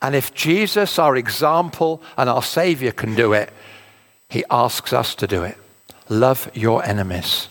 And 0.00 0.14
if 0.14 0.32
Jesus, 0.32 0.98
our 0.98 1.16
example 1.16 2.00
and 2.16 2.30
our 2.30 2.42
Savior, 2.42 2.92
can 2.92 3.14
do 3.14 3.32
it, 3.32 3.52
he 4.28 4.44
asks 4.50 4.92
us 4.92 5.14
to 5.16 5.26
do 5.26 5.42
it. 5.42 5.58
Love 6.08 6.50
your 6.54 6.84
enemies. 6.84 7.48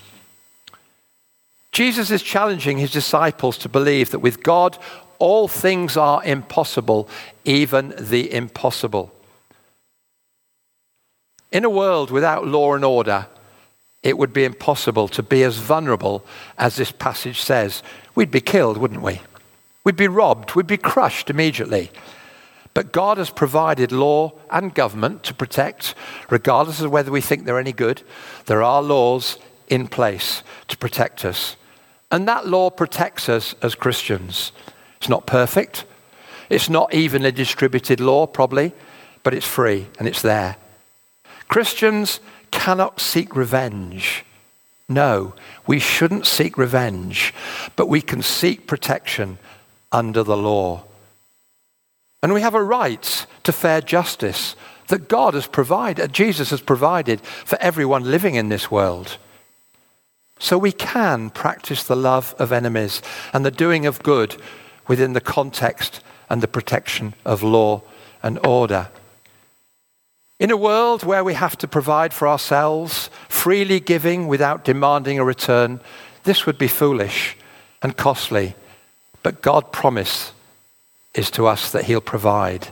Jesus 1.71 2.09
is 2.09 2.23
challenging 2.23 2.77
his 2.77 2.91
disciples 2.91 3.57
to 3.59 3.69
believe 3.69 4.11
that 4.11 4.19
with 4.19 4.41
God, 4.41 4.77
all 5.19 5.47
things 5.47 5.97
are 5.97 6.23
impossible, 6.23 7.09
even 7.45 7.93
the 7.97 8.31
impossible. 8.33 9.13
In 11.51 11.65
a 11.65 11.69
world 11.69 12.11
without 12.11 12.45
law 12.45 12.73
and 12.73 12.83
order, 12.83 13.27
it 14.03 14.17
would 14.17 14.33
be 14.33 14.45
impossible 14.45 15.07
to 15.09 15.23
be 15.23 15.43
as 15.43 15.57
vulnerable 15.57 16.25
as 16.57 16.75
this 16.75 16.91
passage 16.91 17.41
says. 17.41 17.83
We'd 18.15 18.31
be 18.31 18.41
killed, 18.41 18.77
wouldn't 18.77 19.01
we? 19.01 19.21
We'd 19.83 19.95
be 19.95 20.07
robbed, 20.07 20.55
we'd 20.55 20.67
be 20.67 20.77
crushed 20.77 21.29
immediately. 21.29 21.91
But 22.73 22.91
God 22.91 23.17
has 23.17 23.29
provided 23.29 23.91
law 23.91 24.33
and 24.51 24.73
government 24.73 25.23
to 25.23 25.33
protect, 25.33 25.95
regardless 26.29 26.79
of 26.81 26.91
whether 26.91 27.11
we 27.11 27.21
think 27.21 27.45
they're 27.45 27.59
any 27.59 27.73
good. 27.73 28.03
There 28.45 28.61
are 28.61 28.83
laws 28.83 29.39
in 29.67 29.87
place 29.87 30.43
to 30.67 30.77
protect 30.77 31.25
us. 31.25 31.55
And 32.11 32.27
that 32.27 32.47
law 32.47 32.69
protects 32.69 33.29
us 33.29 33.55
as 33.61 33.75
Christians. 33.75 34.51
It's 35.07 35.09
not 35.09 35.25
perfect. 35.25 35.85
It's 36.49 36.69
not 36.69 36.93
evenly 36.93 37.31
distributed 37.31 38.01
law, 38.01 38.27
probably, 38.27 38.73
but 39.23 39.33
it's 39.33 39.47
free 39.47 39.87
and 39.97 40.05
it's 40.05 40.21
there. 40.21 40.57
Christians 41.47 42.19
cannot 42.51 42.99
seek 42.99 43.33
revenge. 43.33 44.25
No, 44.89 45.33
we 45.65 45.79
shouldn't 45.79 46.25
seek 46.25 46.57
revenge, 46.57 47.33
but 47.77 47.87
we 47.87 48.01
can 48.01 48.21
seek 48.21 48.67
protection 48.67 49.37
under 49.93 50.23
the 50.23 50.35
law. 50.35 50.83
And 52.21 52.33
we 52.33 52.41
have 52.41 52.53
a 52.53 52.61
right 52.61 53.25
to 53.43 53.53
fair 53.53 53.79
justice 53.79 54.57
that 54.89 55.07
God 55.07 55.35
has 55.35 55.47
provided, 55.47 56.03
uh, 56.03 56.07
Jesus 56.07 56.49
has 56.49 56.59
provided 56.59 57.21
for 57.21 57.57
everyone 57.61 58.11
living 58.11 58.35
in 58.35 58.49
this 58.49 58.69
world. 58.69 59.17
So 60.37 60.57
we 60.57 60.73
can 60.73 61.29
practice 61.29 61.85
the 61.85 61.95
love 61.95 62.35
of 62.37 62.51
enemies 62.51 63.01
and 63.31 63.45
the 63.45 63.51
doing 63.51 63.85
of 63.85 64.03
good 64.03 64.35
within 64.87 65.13
the 65.13 65.21
context 65.21 66.01
and 66.29 66.41
the 66.41 66.47
protection 66.47 67.13
of 67.25 67.43
law 67.43 67.81
and 68.23 68.43
order. 68.45 68.89
In 70.39 70.51
a 70.51 70.57
world 70.57 71.03
where 71.03 71.23
we 71.23 71.33
have 71.33 71.57
to 71.57 71.67
provide 71.67 72.13
for 72.13 72.27
ourselves, 72.27 73.09
freely 73.27 73.79
giving 73.79 74.27
without 74.27 74.63
demanding 74.63 75.17
a 75.17 75.23
return, 75.23 75.81
this 76.23 76.45
would 76.45 76.57
be 76.57 76.67
foolish 76.67 77.35
and 77.81 77.97
costly. 77.97 78.55
But 79.23 79.41
God 79.41 79.71
promise 79.71 80.33
is 81.15 81.31
to 81.31 81.47
us 81.47 81.71
that 81.71 81.85
He'll 81.85 82.01
provide. 82.01 82.67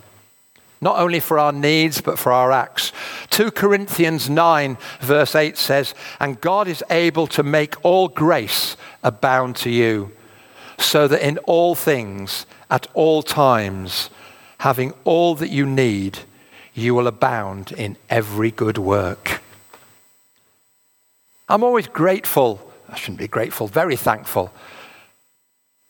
Not 0.79 0.99
only 0.99 1.19
for 1.19 1.39
our 1.39 1.51
needs, 1.51 2.01
but 2.01 2.19
for 2.19 2.31
our 2.31 2.51
acts. 2.51 2.91
2 3.31 3.49
Corinthians 3.49 4.29
9, 4.29 4.77
verse 4.99 5.33
8 5.33 5.57
says, 5.57 5.95
And 6.19 6.39
God 6.39 6.67
is 6.67 6.83
able 6.91 7.25
to 7.27 7.41
make 7.41 7.83
all 7.83 8.07
grace 8.07 8.77
abound 9.01 9.55
to 9.57 9.71
you, 9.71 10.11
so 10.77 11.07
that 11.07 11.25
in 11.25 11.37
all 11.39 11.75
things, 11.75 12.45
at 12.69 12.87
all 12.93 13.23
times, 13.23 14.09
having 14.59 14.93
all 15.03 15.35
that 15.35 15.49
you 15.49 15.65
need, 15.65 16.19
you 16.73 16.93
will 16.93 17.07
abound 17.07 17.71
in 17.71 17.97
every 18.09 18.51
good 18.51 18.77
work. 18.77 19.41
I'm 21.47 21.63
always 21.63 21.87
grateful, 21.87 22.71
I 22.89 22.95
shouldn't 22.95 23.19
be 23.19 23.27
grateful, 23.27 23.67
very 23.67 23.95
thankful 23.95 24.51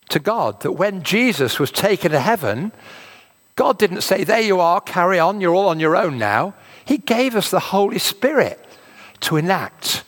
to 0.09 0.19
God 0.19 0.61
that 0.61 0.73
when 0.73 1.03
Jesus 1.03 1.59
was 1.59 1.71
taken 1.71 2.11
to 2.11 2.19
heaven, 2.19 2.71
God 3.55 3.77
didn't 3.77 4.01
say, 4.01 4.23
There 4.23 4.41
you 4.41 4.59
are, 4.59 4.81
carry 4.81 5.19
on, 5.19 5.41
you're 5.41 5.55
all 5.55 5.69
on 5.69 5.79
your 5.79 5.95
own 5.95 6.17
now. 6.17 6.53
He 6.83 6.97
gave 6.97 7.35
us 7.35 7.49
the 7.49 7.59
Holy 7.59 7.99
Spirit 7.99 8.63
to 9.21 9.37
enact. 9.37 10.03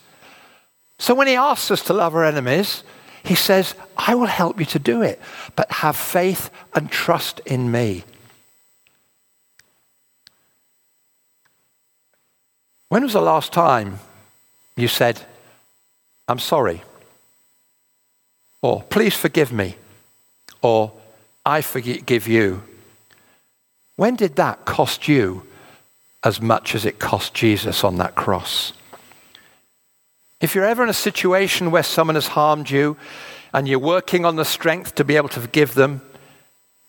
So 0.99 1.15
when 1.15 1.27
He 1.27 1.35
asks 1.35 1.71
us 1.71 1.81
to 1.83 1.93
love 1.93 2.13
our 2.13 2.23
enemies, 2.25 2.83
He 3.27 3.35
says, 3.35 3.75
I 3.97 4.15
will 4.15 4.25
help 4.25 4.57
you 4.57 4.65
to 4.67 4.79
do 4.79 5.01
it, 5.01 5.19
but 5.57 5.69
have 5.69 5.97
faith 5.97 6.49
and 6.73 6.89
trust 6.89 7.41
in 7.41 7.69
me. 7.69 8.05
When 12.87 13.03
was 13.03 13.11
the 13.11 13.21
last 13.21 13.51
time 13.51 13.99
you 14.77 14.87
said, 14.87 15.19
I'm 16.29 16.39
sorry? 16.39 16.83
Or 18.61 18.83
please 18.83 19.13
forgive 19.13 19.51
me? 19.51 19.75
Or 20.61 20.93
I 21.45 21.59
forgive 21.59 22.29
you? 22.29 22.63
When 23.97 24.15
did 24.15 24.37
that 24.37 24.63
cost 24.63 25.09
you 25.09 25.45
as 26.23 26.41
much 26.41 26.75
as 26.75 26.85
it 26.85 26.97
cost 26.97 27.33
Jesus 27.33 27.83
on 27.83 27.97
that 27.97 28.15
cross? 28.15 28.71
If 30.39 30.53
you're 30.53 30.65
ever 30.65 30.83
in 30.83 30.89
a 30.89 30.93
situation 30.93 31.71
where 31.71 31.83
someone 31.83 32.15
has 32.15 32.27
harmed 32.27 32.69
you, 32.69 32.97
and 33.53 33.67
you're 33.67 33.79
working 33.79 34.25
on 34.25 34.35
the 34.35 34.45
strength 34.45 34.95
to 34.95 35.03
be 35.03 35.15
able 35.15 35.29
to 35.29 35.39
forgive 35.39 35.73
them, 35.73 36.01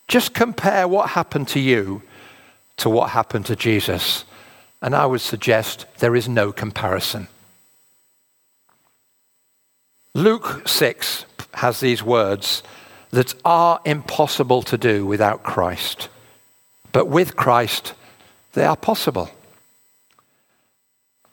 just 0.06 0.34
compare 0.34 0.88
what 0.88 1.10
happened 1.10 1.48
to 1.48 1.60
you 1.60 2.02
to 2.78 2.90
what 2.90 3.10
happened 3.10 3.46
to 3.46 3.56
Jesus. 3.56 4.24
And 4.82 4.94
I 4.94 5.06
would 5.06 5.20
suggest 5.20 5.86
there 5.98 6.16
is 6.16 6.28
no 6.28 6.52
comparison. 6.52 7.28
Luke 10.14 10.66
6 10.66 11.24
has 11.54 11.80
these 11.80 12.02
words 12.02 12.62
that 13.10 13.34
are 13.44 13.80
impossible 13.84 14.62
to 14.62 14.76
do 14.76 15.06
without 15.06 15.42
Christ. 15.42 16.08
But 16.92 17.08
with 17.08 17.36
Christ, 17.36 17.94
they 18.52 18.64
are 18.64 18.76
possible. 18.76 19.30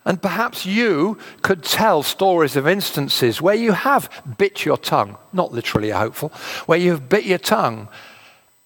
And 0.05 0.21
perhaps 0.21 0.67
you 0.67 1.17
could 1.41 1.63
tell 1.63 2.03
stories 2.03 2.55
of 2.55 2.67
instances 2.67 3.41
where 3.41 3.55
you 3.55 3.71
have 3.71 4.09
bit 4.37 4.63
your 4.63 4.77
tongue, 4.77 5.17
not 5.33 5.51
literally 5.51 5.89
hopeful, 5.89 6.29
where 6.67 6.77
you've 6.77 7.09
bit 7.09 7.25
your 7.25 7.39
tongue 7.39 7.89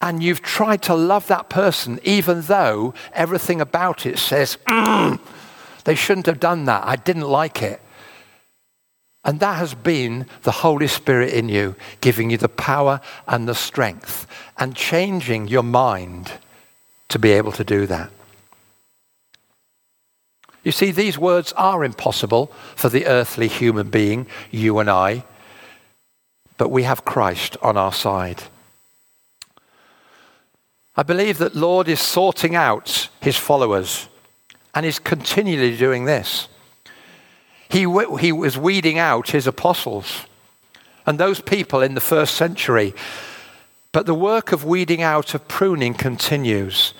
and 0.02 0.22
you've 0.22 0.42
tried 0.42 0.82
to 0.84 0.94
love 0.94 1.28
that 1.28 1.50
person 1.50 2.00
even 2.04 2.42
though 2.44 2.94
everything 3.14 3.62
about 3.62 4.06
it 4.06 4.18
says, 4.20 4.58
mm, 4.68 5.20
they 5.86 5.96
shouldn't 5.96 6.26
have 6.26 6.42
done 6.42 6.66
that. 6.66 6.86
I 6.86 6.98
didn't 6.98 7.30
like 7.30 7.62
it. 7.62 7.82
And 9.24 9.40
that 9.40 9.58
has 9.58 9.74
been 9.74 10.26
the 10.44 10.52
Holy 10.52 10.88
Spirit 10.88 11.34
in 11.34 11.50
you, 11.50 11.76
giving 12.02 12.30
you 12.30 12.38
the 12.38 12.50
power 12.50 13.00
and 13.28 13.48
the 13.48 13.56
strength 13.56 14.28
and 14.58 14.76
changing 14.76 15.48
your 15.48 15.64
mind 15.64 16.32
to 17.10 17.20
be 17.20 17.32
able 17.32 17.52
to 17.54 17.64
do 17.64 17.86
that. 17.88 18.12
You 20.70 20.74
see, 20.74 20.92
these 20.92 21.18
words 21.18 21.52
are 21.54 21.84
impossible 21.84 22.52
for 22.76 22.90
the 22.90 23.08
earthly 23.08 23.48
human 23.48 23.90
being, 23.90 24.28
you 24.52 24.78
and 24.78 24.88
I, 24.88 25.24
but 26.58 26.70
we 26.70 26.84
have 26.84 27.04
Christ 27.04 27.58
on 27.64 27.76
our 27.76 27.92
side. 27.92 28.44
I 30.96 31.02
believe 31.02 31.40
that 31.40 31.56
Lord 31.56 31.88
is 31.88 32.00
sorting 32.00 32.56
out 32.56 33.10
his 33.20 33.36
followers 33.36 34.10
and 34.76 34.86
is 34.86 35.00
continually 35.00 35.76
doing 35.76 36.06
this. 36.06 36.48
He, 37.70 37.88
he 38.20 38.32
was 38.32 38.56
weeding 38.56 39.00
out 39.00 39.32
his 39.32 39.48
apostles 39.48 40.28
and 41.08 41.20
those 41.20 41.42
people 41.42 41.82
in 41.82 41.96
the 41.96 42.00
first 42.00 42.36
century. 42.36 42.94
But 43.92 44.06
the 44.06 44.14
work 44.14 44.52
of 44.52 44.66
weeding 44.66 45.02
out, 45.02 45.34
of 45.34 45.48
pruning, 45.48 45.96
continues. 45.96 46.94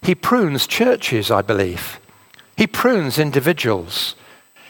He 0.00 0.14
prunes 0.14 0.68
churches, 0.68 1.32
I 1.32 1.42
believe. 1.42 1.98
He 2.56 2.66
prunes 2.66 3.18
individuals. 3.18 4.14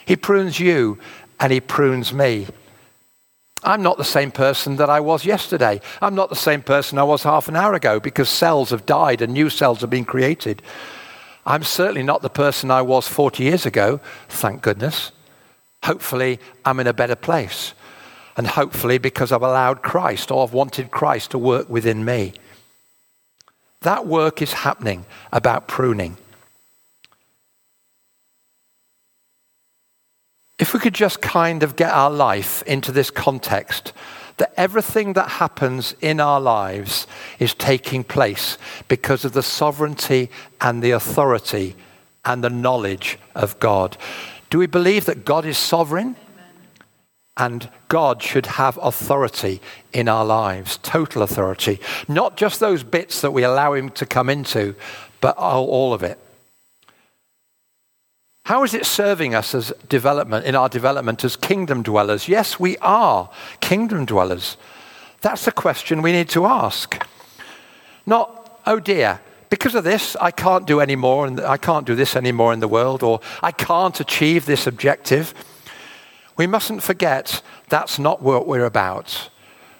He 0.05 0.15
prunes 0.15 0.59
you 0.59 0.97
and 1.39 1.51
he 1.51 1.61
prunes 1.61 2.13
me. 2.13 2.47
I'm 3.63 3.81
not 3.81 3.97
the 3.97 4.03
same 4.03 4.31
person 4.31 4.75
that 4.75 4.89
I 4.89 4.99
was 4.99 5.25
yesterday. 5.25 5.81
I'm 6.01 6.13
not 6.13 6.29
the 6.29 6.35
same 6.35 6.61
person 6.61 6.99
I 6.99 7.03
was 7.03 7.23
half 7.23 7.47
an 7.47 7.55
hour 7.55 7.73
ago 7.73 7.99
because 7.99 8.29
cells 8.29 8.69
have 8.69 8.85
died 8.85 9.21
and 9.21 9.33
new 9.33 9.49
cells 9.49 9.81
have 9.81 9.89
been 9.89 10.05
created. 10.05 10.61
I'm 11.45 11.63
certainly 11.63 12.03
not 12.03 12.21
the 12.21 12.29
person 12.29 12.69
I 12.69 12.83
was 12.83 13.07
40 13.07 13.43
years 13.43 13.65
ago, 13.65 13.99
thank 14.29 14.61
goodness. 14.61 15.11
Hopefully, 15.83 16.39
I'm 16.63 16.79
in 16.79 16.87
a 16.87 16.93
better 16.93 17.15
place. 17.15 17.73
And 18.37 18.47
hopefully, 18.47 18.97
because 18.97 19.31
I've 19.31 19.43
allowed 19.43 19.81
Christ 19.81 20.31
or 20.31 20.43
I've 20.43 20.53
wanted 20.53 20.91
Christ 20.91 21.31
to 21.31 21.37
work 21.37 21.69
within 21.69 22.03
me. 22.03 22.33
That 23.81 24.07
work 24.07 24.41
is 24.41 24.51
happening 24.53 25.05
about 25.31 25.67
pruning. 25.67 26.17
If 30.57 30.73
we 30.73 30.79
could 30.79 30.93
just 30.93 31.21
kind 31.21 31.63
of 31.63 31.75
get 31.75 31.91
our 31.91 32.11
life 32.11 32.61
into 32.63 32.91
this 32.91 33.09
context 33.11 33.93
that 34.37 34.53
everything 34.57 35.13
that 35.13 35.29
happens 35.29 35.95
in 36.01 36.19
our 36.19 36.41
lives 36.41 37.07
is 37.39 37.53
taking 37.53 38.03
place 38.03 38.57
because 38.87 39.23
of 39.23 39.33
the 39.33 39.43
sovereignty 39.43 40.29
and 40.59 40.81
the 40.81 40.91
authority 40.91 41.75
and 42.25 42.43
the 42.43 42.49
knowledge 42.49 43.17
of 43.33 43.57
God. 43.59 43.97
Do 44.49 44.57
we 44.57 44.67
believe 44.67 45.05
that 45.05 45.25
God 45.25 45.45
is 45.45 45.57
sovereign? 45.57 46.15
And 47.37 47.69
God 47.89 48.23
should 48.23 48.45
have 48.45 48.79
authority 48.81 49.61
in 49.91 50.07
our 50.07 50.23
lives, 50.23 50.77
total 50.77 51.21
authority. 51.21 51.81
Not 52.07 52.37
just 52.37 52.61
those 52.61 52.83
bits 52.83 53.19
that 53.21 53.31
we 53.31 53.43
allow 53.43 53.73
Him 53.73 53.89
to 53.91 54.05
come 54.05 54.29
into, 54.29 54.73
but 55.19 55.37
all, 55.37 55.93
of 55.93 56.01
it. 56.01 56.17
How 58.45 58.63
is 58.63 58.75
it 58.75 58.85
serving 58.85 59.33
us 59.33 59.55
as 59.55 59.73
development, 59.89 60.45
in 60.45 60.53
our 60.55 60.69
development 60.69 61.23
as 61.23 61.35
kingdom 61.35 61.81
dwellers? 61.81 62.27
Yes, 62.27 62.59
we 62.59 62.77
are 62.77 63.31
kingdom 63.59 64.05
dwellers. 64.05 64.55
That's 65.21 65.45
the 65.45 65.51
question 65.51 66.03
we 66.03 66.11
need 66.11 66.29
to 66.29 66.45
ask. 66.45 67.03
Not, 68.05 68.61
oh 68.67 68.79
dear, 68.79 69.19
because 69.49 69.73
of 69.73 69.83
this, 69.83 70.15
I 70.21 70.29
can't 70.29 70.67
do 70.67 70.79
any 70.79 70.95
more, 70.95 71.25
and 71.25 71.39
I 71.39 71.57
can't 71.57 71.87
do 71.87 71.95
this 71.95 72.15
anymore 72.15 72.53
in 72.53 72.59
the 72.59 72.67
world, 72.67 73.01
or 73.01 73.19
I 73.41 73.51
can't 73.51 73.99
achieve 73.99 74.45
this 74.45 74.67
objective. 74.67 75.33
We 76.37 76.45
mustn't 76.45 76.83
forget 76.83 77.41
that's 77.69 77.97
not 77.97 78.21
what 78.21 78.45
we're 78.45 78.65
about. 78.65 79.31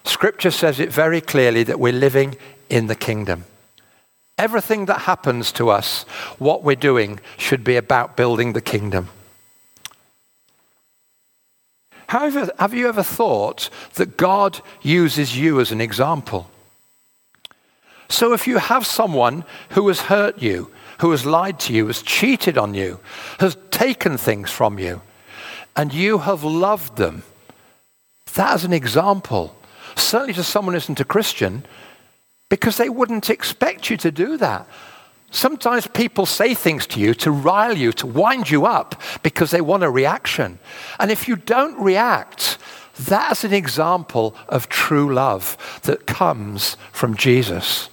Scripture 0.06 0.49
says 0.49 0.80
it 0.80 0.91
very 0.91 1.21
clearly 1.21 1.62
that 1.62 1.80
we're 1.80 1.93
living 1.93 2.36
in 2.69 2.88
the 2.88 2.95
kingdom. 2.95 3.45
Everything 4.38 4.86
that 4.86 5.02
happens 5.02 5.52
to 5.54 5.69
us, 5.69 6.04
what 6.39 6.63
we're 6.63 6.76
doing, 6.76 7.19
should 7.38 7.63
be 7.63 7.78
about 7.78 8.17
building 8.17 8.54
the 8.54 8.62
kingdom. 8.62 9.10
However, 12.08 12.50
have 12.60 12.74
you 12.74 12.88
ever 12.88 13.04
thought 13.04 13.69
that 13.93 14.17
God 14.17 14.62
uses 14.82 15.38
you 15.38 15.60
as 15.60 15.71
an 15.71 15.82
example? 15.82 16.50
So 18.10 18.34
if 18.34 18.45
you 18.45 18.58
have 18.58 18.86
someone 18.86 19.43
who 19.69 19.88
has 19.88 20.02
hurt 20.02 20.41
you, 20.41 20.71
who 21.00 21.12
has 21.12 21.26
lied 21.26 21.60
to 21.62 21.74
you, 21.74 21.88
has 21.88 22.02
cheated 22.02 22.58
on 22.58 22.74
you, 22.74 23.00
has 23.39 23.58
taken 23.71 24.17
things 24.17 24.52
from 24.52 24.78
you, 24.78 25.02
and 25.76 25.93
you 25.93 26.19
have 26.19 26.43
loved 26.43 26.98
them, 26.98 27.24
that 28.36 28.56
is 28.56 28.63
an 28.63 28.74
example. 28.74 29.56
Certainly 29.95 30.34
to 30.34 30.43
someone 30.43 30.74
who 30.74 30.78
isn't 30.78 31.00
a 31.00 31.06
Christian, 31.06 31.65
because 32.49 32.77
they 32.77 32.89
wouldn't 32.89 33.29
expect 33.29 33.89
you 33.89 33.97
to 33.97 34.12
do 34.12 34.38
that. 34.38 34.67
Sometimes 35.31 35.88
people 35.88 36.25
say 36.25 36.53
things 36.53 36.88
to 36.88 36.99
you 36.99 37.13
to 37.15 37.31
rile 37.31 37.77
you, 37.77 37.91
to 37.93 38.08
wind 38.08 38.49
you 38.49 38.65
up 38.65 39.01
because 39.23 39.51
they 39.51 39.62
want 39.62 39.84
a 39.84 39.89
reaction. 39.89 40.60
And 40.99 41.12
if 41.12 41.27
you 41.27 41.36
don't 41.36 41.77
react, 41.79 42.58
that's 42.97 43.43
an 43.43 43.53
example 43.53 44.36
of 44.47 44.69
true 44.69 45.13
love 45.13 45.81
that 45.84 46.08
comes 46.08 46.77
from 46.91 47.17
Jesus. 47.17 47.89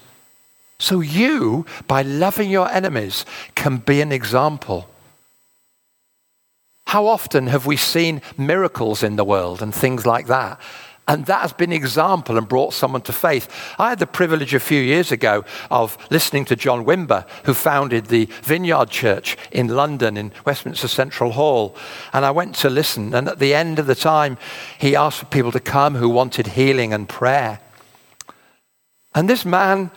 So 0.78 1.00
you, 1.00 1.66
by 1.88 2.02
loving 2.02 2.50
your 2.50 2.70
enemies, 2.70 3.24
can 3.54 3.78
be 3.78 4.00
an 4.00 4.12
example. 4.12 4.88
How 6.86 7.06
often 7.06 7.46
have 7.46 7.66
we 7.66 7.76
seen 7.76 8.20
miracles 8.36 9.02
in 9.02 9.16
the 9.16 9.24
world 9.24 9.62
and 9.62 9.74
things 9.74 10.06
like 10.06 10.26
that? 10.26 10.60
And 11.08 11.26
that 11.26 11.40
has 11.42 11.52
been 11.52 11.72
example 11.72 12.38
and 12.38 12.48
brought 12.48 12.74
someone 12.74 13.02
to 13.02 13.12
faith. 13.12 13.48
I 13.76 13.88
had 13.88 13.98
the 13.98 14.06
privilege 14.06 14.54
a 14.54 14.60
few 14.60 14.80
years 14.80 15.10
ago 15.10 15.44
of 15.68 15.98
listening 16.10 16.44
to 16.46 16.56
John 16.56 16.84
Wimber, 16.84 17.26
who 17.44 17.54
founded 17.54 18.06
the 18.06 18.26
Vineyard 18.42 18.88
Church 18.90 19.36
in 19.50 19.66
London, 19.66 20.16
in 20.16 20.32
Westminster 20.44 20.86
Central 20.86 21.32
Hall. 21.32 21.76
And 22.12 22.24
I 22.24 22.30
went 22.30 22.54
to 22.56 22.70
listen. 22.70 23.14
And 23.14 23.28
at 23.28 23.40
the 23.40 23.52
end 23.52 23.80
of 23.80 23.86
the 23.86 23.96
time, 23.96 24.38
he 24.78 24.94
asked 24.94 25.18
for 25.18 25.26
people 25.26 25.52
to 25.52 25.60
come 25.60 25.96
who 25.96 26.08
wanted 26.08 26.46
healing 26.48 26.92
and 26.92 27.08
prayer. 27.08 27.58
And 29.12 29.28
this 29.28 29.44
man 29.44 29.90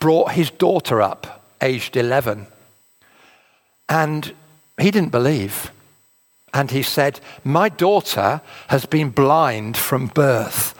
brought 0.00 0.32
his 0.32 0.50
daughter 0.50 1.00
up, 1.00 1.44
aged 1.62 1.96
11. 1.96 2.48
And 3.88 4.34
he 4.80 4.90
didn't 4.90 5.12
believe 5.12 5.70
and 6.54 6.70
he 6.70 6.82
said, 6.82 7.20
My 7.44 7.68
daughter 7.68 8.40
has 8.68 8.86
been 8.86 9.10
blind 9.10 9.76
from 9.76 10.08
birth. 10.08 10.74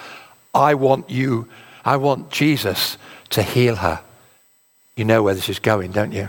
I 0.55 0.75
want 0.75 1.09
you, 1.11 1.49
I 1.85 1.97
want 1.97 2.31
Jesus 2.31 2.99
to 3.31 3.43
heal 3.43 3.77
her. 3.77 4.01
You 4.97 5.05
know 5.05 5.23
where 5.23 5.35
this 5.35 5.49
is 5.49 5.59
going, 5.59 5.93
don't 5.93 6.13
you? 6.13 6.29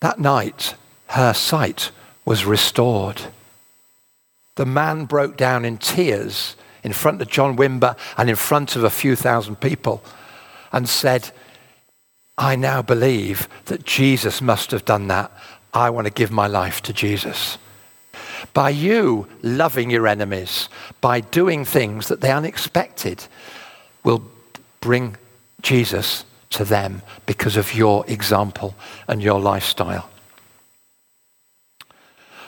That 0.00 0.18
night, 0.18 0.74
her 1.08 1.32
sight 1.32 1.90
was 2.24 2.44
restored. 2.44 3.22
The 4.56 4.66
man 4.66 5.04
broke 5.04 5.36
down 5.36 5.64
in 5.64 5.78
tears 5.78 6.56
in 6.82 6.92
front 6.92 7.22
of 7.22 7.28
John 7.28 7.56
Wimber 7.56 7.96
and 8.16 8.28
in 8.28 8.36
front 8.36 8.76
of 8.76 8.84
a 8.84 8.90
few 8.90 9.16
thousand 9.16 9.60
people 9.60 10.02
and 10.72 10.88
said, 10.88 11.30
I 12.36 12.56
now 12.56 12.82
believe 12.82 13.48
that 13.66 13.84
Jesus 13.84 14.42
must 14.42 14.72
have 14.72 14.84
done 14.84 15.06
that 15.08 15.30
I 15.74 15.90
want 15.90 16.06
to 16.06 16.12
give 16.12 16.30
my 16.30 16.46
life 16.46 16.80
to 16.82 16.92
Jesus. 16.92 17.58
By 18.52 18.70
you 18.70 19.26
loving 19.42 19.90
your 19.90 20.06
enemies, 20.06 20.68
by 21.00 21.20
doing 21.20 21.64
things 21.64 22.08
that 22.08 22.20
they 22.20 22.30
unexpected, 22.30 23.26
will 24.04 24.22
bring 24.80 25.16
Jesus 25.60 26.24
to 26.50 26.64
them 26.64 27.02
because 27.26 27.56
of 27.56 27.74
your 27.74 28.04
example 28.06 28.76
and 29.08 29.20
your 29.20 29.40
lifestyle. 29.40 30.08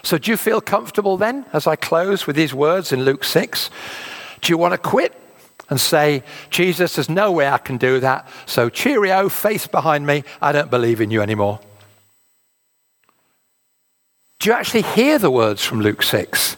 So, 0.04 0.18
do 0.18 0.30
you 0.30 0.36
feel 0.36 0.60
comfortable 0.60 1.16
then 1.16 1.46
as 1.52 1.66
I 1.66 1.74
close 1.74 2.28
with 2.28 2.36
these 2.36 2.54
words 2.54 2.92
in 2.92 3.04
Luke 3.04 3.24
6? 3.24 3.70
Do 4.40 4.52
you 4.52 4.56
want 4.56 4.72
to 4.72 4.78
quit 4.78 5.20
and 5.68 5.80
say, 5.80 6.22
Jesus, 6.50 6.94
there's 6.94 7.08
no 7.08 7.32
way 7.32 7.48
I 7.48 7.58
can 7.58 7.76
do 7.76 7.98
that. 7.98 8.28
So, 8.46 8.68
cheerio, 8.68 9.28
face 9.28 9.66
behind 9.66 10.06
me. 10.06 10.22
I 10.40 10.52
don't 10.52 10.70
believe 10.70 11.00
in 11.00 11.10
you 11.10 11.22
anymore. 11.22 11.58
Do 14.38 14.50
you 14.50 14.54
actually 14.54 14.82
hear 14.82 15.18
the 15.18 15.30
words 15.30 15.64
from 15.64 15.80
Luke 15.80 16.02
6? 16.02 16.56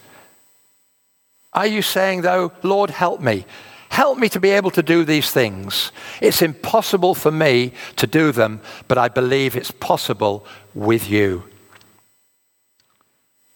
Are 1.53 1.67
you 1.67 1.83
saying, 1.83 2.23
though, 2.23 2.53
Lord, 2.63 2.91
help 2.91 3.21
me? 3.21 3.47
Help 3.91 4.19
me 4.19 4.29
to 4.29 4.41
be 4.41 4.51
able 4.51 4.71
to 4.73 4.83
do 4.83 5.05
these 5.05 5.31
things. 5.31 5.93
It's 6.21 6.43
impossible 6.43 7.15
for 7.15 7.31
me 7.31 7.73
to 7.97 8.07
do 8.07 8.33
them, 8.33 8.61
but 8.87 8.99
I 8.99 9.09
believe 9.09 9.57
it's 9.57 9.71
possible 9.71 10.47
with 10.75 11.09
you. 11.09 11.45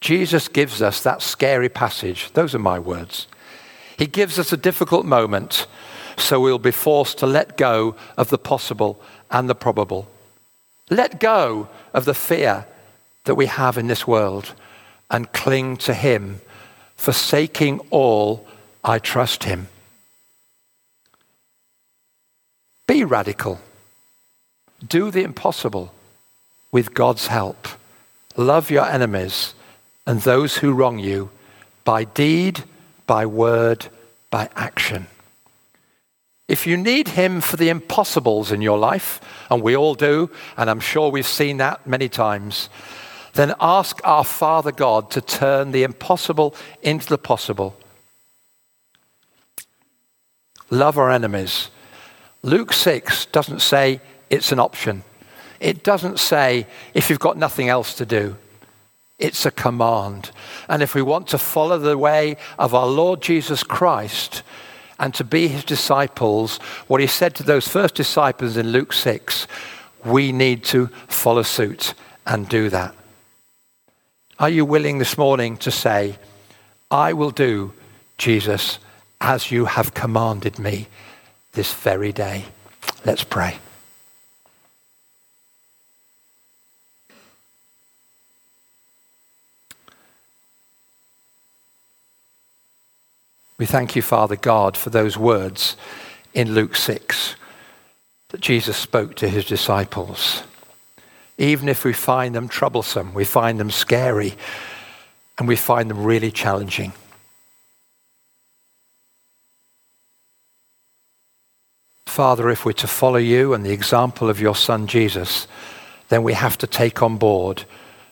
Jesus 0.01 0.49
gives 0.49 0.83
us 0.83 1.03
that 1.03 1.23
scary 1.23 1.69
passage. 1.69 2.33
Those 2.33 2.55
are 2.55 2.61
my 2.61 2.79
words. 2.79 3.29
He 3.97 4.07
gives 4.07 4.39
us 4.39 4.53
a 4.53 4.57
difficult 4.57 5.07
moment, 5.07 5.67
so 6.17 6.41
we'll 6.41 6.59
be 6.59 6.73
forced 6.73 7.19
to 7.19 7.27
let 7.27 7.57
go 7.57 7.95
of 8.17 8.31
the 8.31 8.39
possible 8.39 9.01
and 9.31 9.49
the 9.49 9.55
probable. 9.55 10.09
Let 10.91 11.21
go 11.21 11.69
of 11.95 12.05
the 12.05 12.15
fear 12.15 12.67
that 13.25 13.35
we 13.35 13.47
have 13.47 13.79
in 13.79 13.87
this 13.87 14.07
world 14.07 14.55
and 15.11 15.33
cling 15.33 15.77
to 15.79 15.95
Him. 15.95 16.41
Forsaking 16.97 17.81
all, 17.91 18.47
I 18.85 18.99
trust 18.99 19.45
Him. 19.45 19.69
Be 22.87 23.05
radical. 23.05 23.61
Do 24.87 25.11
the 25.11 25.23
impossible 25.23 25.93
with 26.73 26.95
God's 26.95 27.29
help. 27.29 27.69
Love 28.37 28.71
your 28.71 28.87
enemies 28.87 29.55
and 30.07 30.21
those 30.21 30.57
who 30.57 30.73
wrong 30.73 30.99
you 30.99 31.31
by 31.85 32.05
deed, 32.05 32.65
by 33.07 33.27
word, 33.27 33.87
by 34.31 34.49
action. 34.57 35.07
If 36.49 36.67
you 36.67 36.77
need 36.77 37.09
Him 37.09 37.41
for 37.41 37.57
the 37.57 37.69
impossibles 37.69 38.53
in 38.53 38.63
your 38.63 38.79
life, 38.79 39.21
and 39.51 39.63
we 39.63 39.77
all 39.77 39.95
do, 39.95 40.31
and 40.57 40.69
I'm 40.69 40.81
sure 40.81 41.11
we've 41.11 41.27
seen 41.27 41.59
that 41.59 41.87
many 41.87 42.09
times, 42.09 42.69
then 43.35 43.55
ask 43.61 44.01
our 44.05 44.25
Father 44.25 44.73
God 44.73 45.11
to 45.13 45.21
turn 45.21 45.73
the 45.73 45.83
impossible 45.83 46.55
into 46.83 47.09
the 47.09 47.19
possible. 47.19 47.77
Love 50.71 50.99
our 50.99 51.11
enemies. 51.11 51.71
Luke 52.43 52.73
6 52.73 53.27
doesn't 53.27 53.61
say 53.61 54.01
it's 54.31 54.53
an 54.53 54.59
option. 54.59 55.05
It 55.61 55.85
doesn't 55.85 56.19
say 56.19 56.67
if 56.95 57.09
you've 57.09 57.21
got 57.21 57.37
nothing 57.37 57.69
else 57.69 57.95
to 57.95 58.07
do. 58.07 58.37
It's 59.19 59.47
a 59.47 59.51
command. 59.51 60.33
And 60.69 60.83
if 60.83 60.95
we 60.95 61.03
want 61.03 61.29
to 61.29 61.39
follow 61.39 61.79
the 61.79 61.97
way 61.97 62.37
of 62.59 62.75
our 62.75 62.87
Lord 62.87 63.23
Jesus 63.23 63.63
Christ 63.63 64.43
and 64.99 65.15
to 65.15 65.25
be 65.25 65.47
his 65.47 65.65
disciples, 65.65 66.57
what 66.89 67.01
he 67.01 67.07
said 67.07 67.35
to 67.37 67.43
those 67.43 67.69
first 67.69 67.95
disciples 67.95 68.57
in 68.57 68.71
Luke 68.71 68.93
6, 68.93 69.47
we 70.05 70.33
need 70.33 70.65
to 70.65 70.89
follow 71.07 71.43
suit 71.43 71.95
and 72.27 72.49
do 72.49 72.69
that. 72.71 72.95
Are 74.43 74.51
you 74.51 74.65
willing 74.65 74.99
this 74.99 75.17
morning 75.17 75.57
to 75.59 75.71
say, 75.71 76.19
I 76.91 77.13
will 77.13 77.31
do, 77.31 77.75
Jesus, 78.19 78.81
as 79.21 79.53
you 79.53 79.67
have 79.67 79.95
commanded 79.95 80.59
me 80.59 80.89
this 81.53 81.73
very 81.73 82.11
day? 82.11 82.47
Let's 83.05 83.23
pray. 83.23 83.59
We 93.59 93.67
thank 93.67 93.95
you, 93.95 94.03
Father 94.03 94.35
God, 94.35 94.77
for 94.77 94.91
those 94.91 95.17
words 95.17 95.77
in 96.35 96.53
Luke 96.53 96.75
6 96.75 97.37
that 98.31 98.41
Jesus 98.41 98.77
spoke 98.77 99.15
to 99.15 99.29
his 99.29 99.45
disciples 99.45 100.43
even 101.43 101.69
if 101.69 101.85
we 101.85 101.93
find 101.93 102.35
them 102.35 102.47
troublesome, 102.47 103.13
we 103.15 103.25
find 103.25 103.59
them 103.59 103.71
scary, 103.71 104.35
and 105.39 105.49
we 105.49 105.57
find 105.57 105.91
them 105.91 106.05
really 106.05 106.31
challenging. 106.31 106.93
Father, 112.07 112.49
if 112.49 112.65
we're 112.65 112.73
to 112.73 112.87
follow 112.87 113.19
you 113.19 113.55
and 113.55 113.67
the 113.67 113.73
example 113.73 114.31
of 114.31 114.41
your 114.41 114.55
Son 114.55 114.87
Jesus, 114.87 115.49
then 116.11 116.23
we 116.23 116.35
have 116.35 116.57
to 116.59 116.67
take 116.67 117.03
on 117.03 117.17
board 117.17 117.65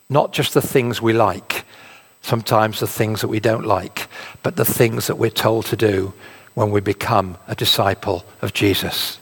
not 0.08 0.32
just 0.32 0.52
the 0.54 0.62
things 0.62 1.00
we 1.00 1.12
like, 1.12 1.64
sometimes 2.22 2.80
the 2.80 2.86
things 2.88 3.20
that 3.20 3.28
we 3.28 3.38
don't 3.38 3.64
like, 3.64 4.08
but 4.42 4.56
the 4.56 4.64
things 4.64 5.06
that 5.06 5.18
we're 5.18 5.30
told 5.30 5.66
to 5.66 5.76
do 5.76 6.12
when 6.54 6.72
we 6.72 6.80
become 6.80 7.38
a 7.46 7.54
disciple 7.54 8.24
of 8.42 8.52
Jesus. 8.52 9.18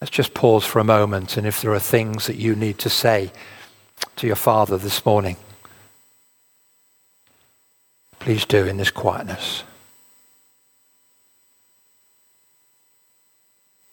Let's 0.00 0.10
just 0.12 0.32
pause 0.32 0.64
for 0.64 0.78
a 0.78 0.84
moment, 0.84 1.36
and 1.36 1.46
if 1.46 1.60
there 1.60 1.72
are 1.72 1.80
things 1.80 2.26
that 2.26 2.36
you 2.36 2.54
need 2.54 2.78
to 2.78 2.90
say 2.90 3.32
to 4.16 4.26
your 4.26 4.36
Father 4.36 4.78
this 4.78 5.04
morning, 5.04 5.36
please 8.20 8.44
do 8.44 8.64
in 8.64 8.76
this 8.76 8.92
quietness. 8.92 9.64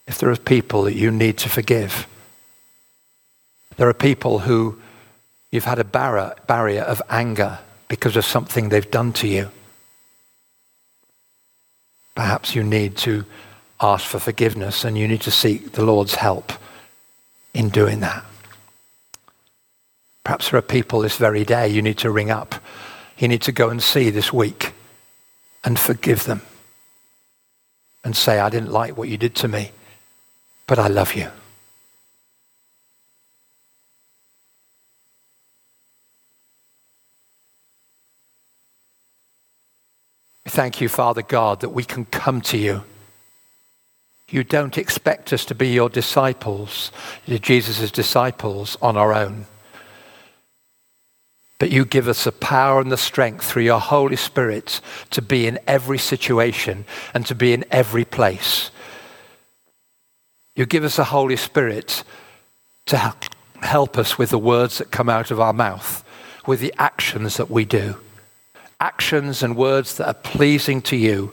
If 0.08 0.20
there 0.20 0.30
are 0.30 0.36
people 0.36 0.84
that 0.84 0.94
you 0.94 1.10
need 1.10 1.40
to 1.40 1.50
forgive, 1.50 2.08
there 3.78 3.90
are 3.90 3.94
people 3.94 4.40
who 4.40 4.80
you've 5.52 5.66
had 5.66 5.80
a 5.80 5.84
barrier 5.84 6.82
of 6.82 7.02
anger 7.10 7.58
because 7.88 8.16
of 8.16 8.26
something 8.26 8.70
they've 8.70 8.92
done 8.92 9.12
to 9.14 9.28
you. 9.28 9.50
Perhaps 12.14 12.54
you 12.54 12.64
need 12.64 12.96
to 12.98 13.26
ask 13.86 14.06
for 14.06 14.20
forgiveness 14.20 14.84
and 14.84 14.98
you 14.98 15.08
need 15.08 15.22
to 15.22 15.32
seek 15.32 15.74
the 15.74 15.84
Lord's 15.84 16.16
help 16.16 16.52
in 17.54 17.70
doing 17.70 18.00
that. 18.00 18.26
Perhaps 20.24 20.50
there 20.50 20.58
are 20.58 20.64
people 20.64 21.02
this 21.02 21.18
very 21.18 21.46
day 21.46 21.68
you 21.68 21.82
need 21.84 22.00
to 22.00 22.10
ring 22.10 22.32
up. 22.32 22.56
You 23.18 23.28
need 23.28 23.44
to 23.44 23.52
go 23.52 23.70
and 23.70 23.82
see 23.82 24.10
this 24.10 24.34
week 24.34 24.74
and 25.64 25.78
forgive 25.78 26.24
them 26.26 26.42
and 28.04 28.16
say, 28.16 28.40
I 28.40 28.50
didn't 28.50 28.72
like 28.72 28.98
what 28.98 29.08
you 29.08 29.18
did 29.18 29.36
to 29.36 29.48
me, 29.48 29.72
but 30.68 30.80
I 30.80 30.88
love 30.88 31.14
you. 31.14 31.30
Thank 40.48 40.82
you, 40.82 40.90
Father 40.90 41.22
God, 41.22 41.62
that 41.62 41.70
we 41.70 41.84
can 41.84 42.06
come 42.06 42.42
to 42.42 42.58
you 42.58 42.84
you 44.30 44.44
don't 44.44 44.78
expect 44.78 45.32
us 45.34 45.46
to 45.46 45.56
be 45.56 45.70
your 45.70 45.90
disciples, 45.90 46.92
Jesus' 47.28 47.92
disciples, 47.92 48.78
on 48.82 48.98
our 48.98 49.14
own. 49.14 49.46
But 51.58 51.72
you 51.72 51.86
give 51.86 52.08
us 52.08 52.26
the 52.26 52.32
power 52.32 52.82
and 52.82 52.92
the 52.92 52.98
strength 52.98 53.46
through 53.46 53.64
your 53.64 53.80
Holy 53.80 54.18
Spirit 54.18 54.82
to 55.12 55.22
be 55.22 55.48
in 55.48 55.58
every 55.68 55.98
situation 55.98 56.86
and 57.14 57.26
to 57.28 57.36
be 57.36 57.54
in 57.54 57.64
every 57.72 58.04
place. 58.04 58.72
You 60.56 60.66
give 60.66 60.84
us 60.84 60.98
the 60.98 61.06
Holy 61.06 61.38
Spirit 61.38 62.04
to 62.88 63.16
help 63.62 63.98
us 63.98 64.18
with 64.18 64.32
the 64.32 64.40
words 64.40 64.80
that 64.80 64.92
come 64.92 65.08
out 65.08 65.32
of 65.32 65.40
our 65.40 65.54
mouth, 65.54 66.04
with 66.46 66.60
the 66.60 66.74
actions 66.78 67.38
that 67.38 67.50
we 67.50 67.64
do. 67.64 67.96
Actions 68.80 69.42
and 69.42 69.56
words 69.56 69.96
that 69.98 70.08
are 70.08 70.14
pleasing 70.14 70.82
to 70.82 70.98
you 70.98 71.32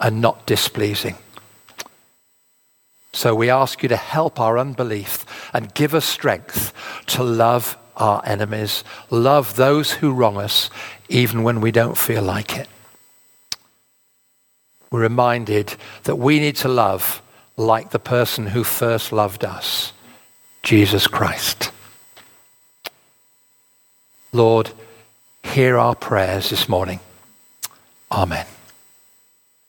and 0.00 0.20
not 0.20 0.46
displeasing. 0.46 1.16
So 3.12 3.34
we 3.34 3.50
ask 3.50 3.82
you 3.82 3.88
to 3.88 3.96
help 3.96 4.38
our 4.38 4.58
unbelief 4.58 5.24
and 5.52 5.74
give 5.74 5.94
us 5.94 6.04
strength 6.04 6.72
to 7.06 7.22
love 7.22 7.76
our 7.96 8.22
enemies, 8.24 8.84
love 9.10 9.56
those 9.56 9.92
who 9.92 10.12
wrong 10.12 10.36
us, 10.36 10.70
even 11.08 11.42
when 11.42 11.60
we 11.60 11.72
don't 11.72 11.98
feel 11.98 12.22
like 12.22 12.56
it. 12.56 12.68
We're 14.90 15.00
reminded 15.00 15.74
that 16.04 16.16
we 16.16 16.38
need 16.38 16.56
to 16.56 16.68
love 16.68 17.20
like 17.56 17.90
the 17.90 17.98
person 17.98 18.46
who 18.46 18.64
first 18.64 19.12
loved 19.12 19.44
us, 19.44 19.92
Jesus 20.62 21.06
Christ. 21.06 21.72
Lord, 24.32 24.70
hear 25.42 25.76
our 25.76 25.94
prayers 25.94 26.50
this 26.50 26.68
morning. 26.68 27.00
Amen. 28.12 28.46